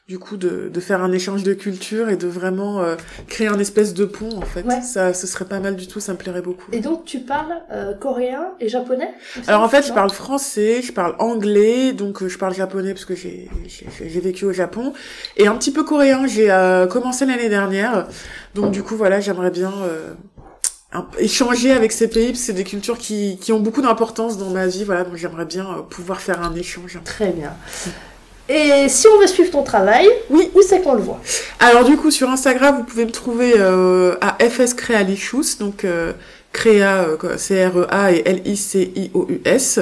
du 0.09 0.21
coup 0.21 0.37
de, 0.37 0.71
de 0.73 0.81
faire 0.81 1.03
un 1.03 1.11
échange 1.11 1.43
de 1.43 1.53
culture 1.53 2.09
et 2.09 2.17
de 2.17 2.29
vraiment 2.29 2.81
euh, 2.81 2.95
créer 3.27 3.49
un 3.49 3.59
espèce 3.59 3.93
de 3.93 4.05
pont 4.05 4.37
en 4.37 4.43
fait. 4.43 4.65
Ça 4.83 5.13
ce 5.13 5.27
serait 5.27 5.47
pas 5.47 5.59
mal 5.59 5.75
du 5.75 5.89
tout 5.89 5.99
ça 5.99 6.13
me 6.13 6.17
plairait 6.17 6.43
beaucoup. 6.43 6.71
Et 6.71 6.79
donc 6.79 7.05
tu 7.05 7.19
parles 7.19 7.57
euh, 7.73 7.93
coréen 7.93 8.53
et 8.61 8.69
japonais 8.69 9.11
alors 9.49 9.63
en 9.63 9.69
fait 9.69 9.85
je 9.85 9.93
parle 9.93 10.11
français 10.11 10.81
je 10.81 10.93
parle 10.93 11.17
anglais 11.19 11.93
donc 11.93 12.23
euh, 12.23 12.29
je 12.29 12.39
parle 12.39 12.55
japonais 12.55 12.93
parce 12.93 13.05
que 13.05 13.17
j'ai 13.17 13.51
j'ai 13.67 14.21
vécu 14.21 14.45
au 14.45 14.53
Japon. 14.53 14.93
Et 15.37 15.49
un 15.49 15.57
petit 15.57 15.73
peu 15.73 15.83
coréen 15.83 16.27
j'ai 16.29 16.47
commencé 16.89 17.27
l'année 17.27 17.49
dernière. 17.49 18.07
Donc 18.55 18.71
du 18.71 18.85
coup 18.85 18.95
voilà 18.95 19.19
j'aimerais 19.19 19.51
bien 19.51 19.73
échanger 21.19 21.73
avec 21.73 21.91
ces 21.91 22.09
pays 22.09 22.37
c'est 22.37 22.53
des 22.53 22.65
cultures 22.65 22.99
qui, 22.99 23.39
qui 23.41 23.53
ont 23.53 23.61
beaucoup 23.61 23.83
d'importance 23.83 24.39
dans 24.39 24.51
ma 24.51 24.69
vie. 24.69 24.85
Voilà 24.85 25.03
donc 25.03 25.17
j'aimerais 25.17 25.47
bien 25.47 25.85
pouvoir 25.91 26.21
faire 26.21 26.43
un 26.43 26.55
échange. 26.55 27.01
Très 27.05 27.33
bien 27.33 27.53
Et 28.49 28.89
si 28.89 29.07
on 29.09 29.19
veut 29.19 29.27
suivre 29.27 29.51
ton 29.51 29.63
travail, 29.63 30.09
oui. 30.31 30.51
où 30.55 30.63
c'est 30.63 30.81
qu'on 30.81 30.95
le 30.95 31.03
voit? 31.03 31.21
Alors 31.59 31.85
du 31.85 31.97
coup, 31.97 32.11
sur 32.11 32.31
Instagram, 32.31 32.77
vous 32.79 32.85
pouvez 32.85 33.05
me 33.05 33.11
trouver 33.11 33.55
euh, 33.57 34.15
à 34.21 34.37
FS 34.49 34.75
Crealicious, 34.75 35.59
donc 35.59 35.85
euh, 35.85 36.13
Créa, 36.53 37.07
C-R-E-A 37.37 38.13
et 38.13 38.23
L-I-C-I-O-U-S. 38.25 39.81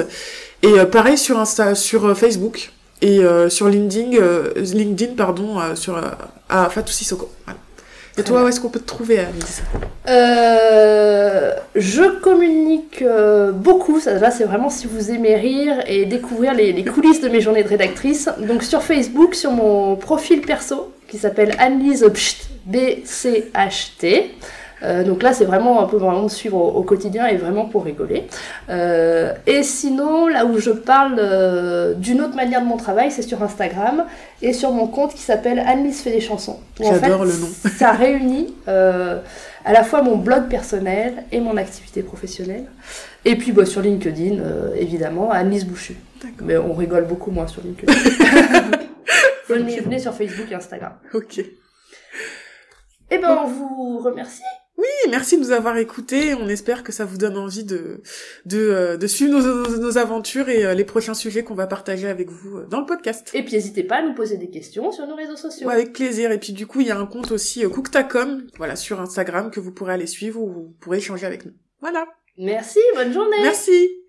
Et 0.63 0.73
pareil 0.91 1.17
sur, 1.17 1.39
Insta, 1.39 1.75
sur 1.75 2.17
Facebook 2.17 2.71
et 3.01 3.21
sur 3.49 3.69
LinkedIn, 3.69 4.17
LinkedIn 4.55 5.13
pardon, 5.13 5.59
sur, 5.75 6.01
à 6.49 6.69
Fatou 6.69 6.91
Sissoko. 6.91 7.29
Voilà. 7.45 7.59
Et 8.17 8.23
toi, 8.23 8.43
où 8.43 8.47
est-ce 8.47 8.61
qu'on 8.61 8.69
peut 8.69 8.79
te 8.79 8.85
trouver, 8.85 9.19
Alice 9.19 9.61
euh, 10.07 11.53
Je 11.75 12.19
communique 12.21 13.01
euh, 13.01 13.51
beaucoup. 13.51 13.99
Ça, 13.99 14.13
là, 14.13 14.31
c'est 14.31 14.45
vraiment 14.45 14.69
si 14.69 14.87
vous 14.87 15.11
aimez 15.11 15.35
rire 15.35 15.83
et 15.87 16.05
découvrir 16.05 16.53
les, 16.53 16.85
coulisses 16.85 17.19
de 17.19 17.27
mes 17.27 17.41
journées 17.41 17.63
de 17.63 17.67
rédactrice. 17.67 18.29
Donc, 18.39 18.63
sur 18.63 18.83
Facebook, 18.83 19.35
sur 19.35 19.51
mon 19.51 19.97
profil 19.97 20.41
perso, 20.41 20.93
qui 21.09 21.17
s'appelle 21.17 21.55
Annelise 21.59 22.05
B-C-H-T. 22.65 24.17
Euh, 24.17 24.21
donc 25.03 25.23
là, 25.23 25.33
c'est 25.33 25.45
vraiment 25.45 25.81
un 25.81 25.87
peu 25.87 25.97
vraiment 25.97 26.23
de 26.23 26.31
suivre 26.31 26.57
au, 26.57 26.83
quotidien 26.83 27.27
et 27.27 27.37
vraiment 27.37 27.65
pour 27.65 27.85
rigoler. 27.85 28.27
Euh, 28.69 29.33
et 29.47 29.63
sinon, 29.63 30.27
là 30.27 30.45
où 30.45 30.59
je 30.59 30.71
parle 30.71 31.15
euh, 31.19 31.93
d'une 31.93 32.21
autre 32.21 32.35
manière 32.35 32.61
de 32.61 32.67
mon 32.67 32.77
travail, 32.77 33.11
c'est 33.11 33.21
sur 33.21 33.41
Instagram 33.41 34.05
et 34.41 34.53
sur 34.53 34.71
mon 34.71 34.87
compte 34.87 35.13
qui 35.13 35.21
s'appelle 35.21 35.59
Anne-Lise 35.59 36.01
fait 36.01 36.11
des 36.11 36.21
chansons. 36.21 36.59
J'adore 36.79 37.25
le 37.25 37.31
nom. 37.31 37.47
ça 37.77 37.91
réunit 37.91 38.53
à 38.67 39.73
la 39.73 39.83
fois 39.83 40.01
mon 40.01 40.17
blog 40.17 40.47
personnel 40.47 41.23
et 41.31 41.39
mon 41.39 41.57
activité 41.57 42.03
professionnelle. 42.03 42.65
Et 43.23 43.35
puis 43.35 43.51
bah, 43.51 43.65
sur 43.65 43.81
LinkedIn, 43.81 44.43
évidemment, 44.77 45.31
Anne-Lise 45.31 45.65
Bouchu. 45.65 45.95
Mais 46.41 46.57
on 46.57 46.73
rigole 46.73 47.05
beaucoup 47.05 47.31
moins 47.31 47.47
sur 47.47 47.61
LinkedIn. 47.61 47.93
venez, 49.49 49.79
venez 49.79 49.99
sur 49.99 50.13
Facebook 50.13 50.47
et 50.51 50.55
Instagram. 50.55 50.93
Ok. 51.13 51.39
Eh 53.11 53.17
ben, 53.19 53.37
on 53.43 53.47
vous 53.47 53.99
remercie. 53.99 54.41
Oui, 54.77 55.09
merci 55.09 55.37
de 55.37 55.41
nous 55.41 55.51
avoir 55.51 55.77
écoutés. 55.77 56.33
On 56.33 56.49
espère 56.49 56.83
que 56.83 56.91
ça 56.91 57.05
vous 57.05 57.17
donne 57.17 57.37
envie 57.37 57.63
de 57.63 58.01
de, 58.45 58.59
euh, 58.59 58.97
de 58.97 59.07
suivre 59.07 59.39
nos, 59.39 59.77
nos, 59.77 59.97
aventures 59.97 60.49
et 60.49 60.65
euh, 60.65 60.73
les 60.73 60.83
prochains 60.83 61.13
sujets 61.13 61.43
qu'on 61.43 61.55
va 61.55 61.65
partager 61.65 62.07
avec 62.07 62.29
vous 62.29 62.57
euh, 62.57 62.67
dans 62.69 62.81
le 62.81 62.85
podcast. 62.85 63.31
Et 63.33 63.43
puis 63.43 63.53
n'hésitez 63.53 63.83
pas 63.83 63.97
à 63.97 64.01
nous 64.01 64.13
poser 64.13 64.37
des 64.37 64.49
questions 64.49 64.91
sur 64.91 65.07
nos 65.07 65.15
réseaux 65.15 65.37
sociaux. 65.37 65.69
avec 65.69 65.93
plaisir. 65.93 66.31
Et 66.31 66.39
puis 66.39 66.51
du 66.51 66.67
coup, 66.67 66.81
il 66.81 66.87
y 66.87 66.91
a 66.91 66.99
un 66.99 67.05
compte 67.05 67.31
aussi 67.31 67.63
Cooktacom, 67.63 68.47
voilà, 68.57 68.75
sur 68.75 68.99
Instagram 68.99 69.49
que 69.49 69.59
vous 69.59 69.71
pourrez 69.71 69.93
aller 69.93 70.07
suivre 70.07 70.41
ou 70.41 70.51
vous 70.51 70.75
pourrez 70.81 70.97
échanger 70.97 71.25
avec 71.25 71.45
nous. 71.45 71.53
Voilà. 71.79 72.05
Merci, 72.37 72.79
bonne 72.95 73.13
journée. 73.13 73.37
Merci. 73.41 74.04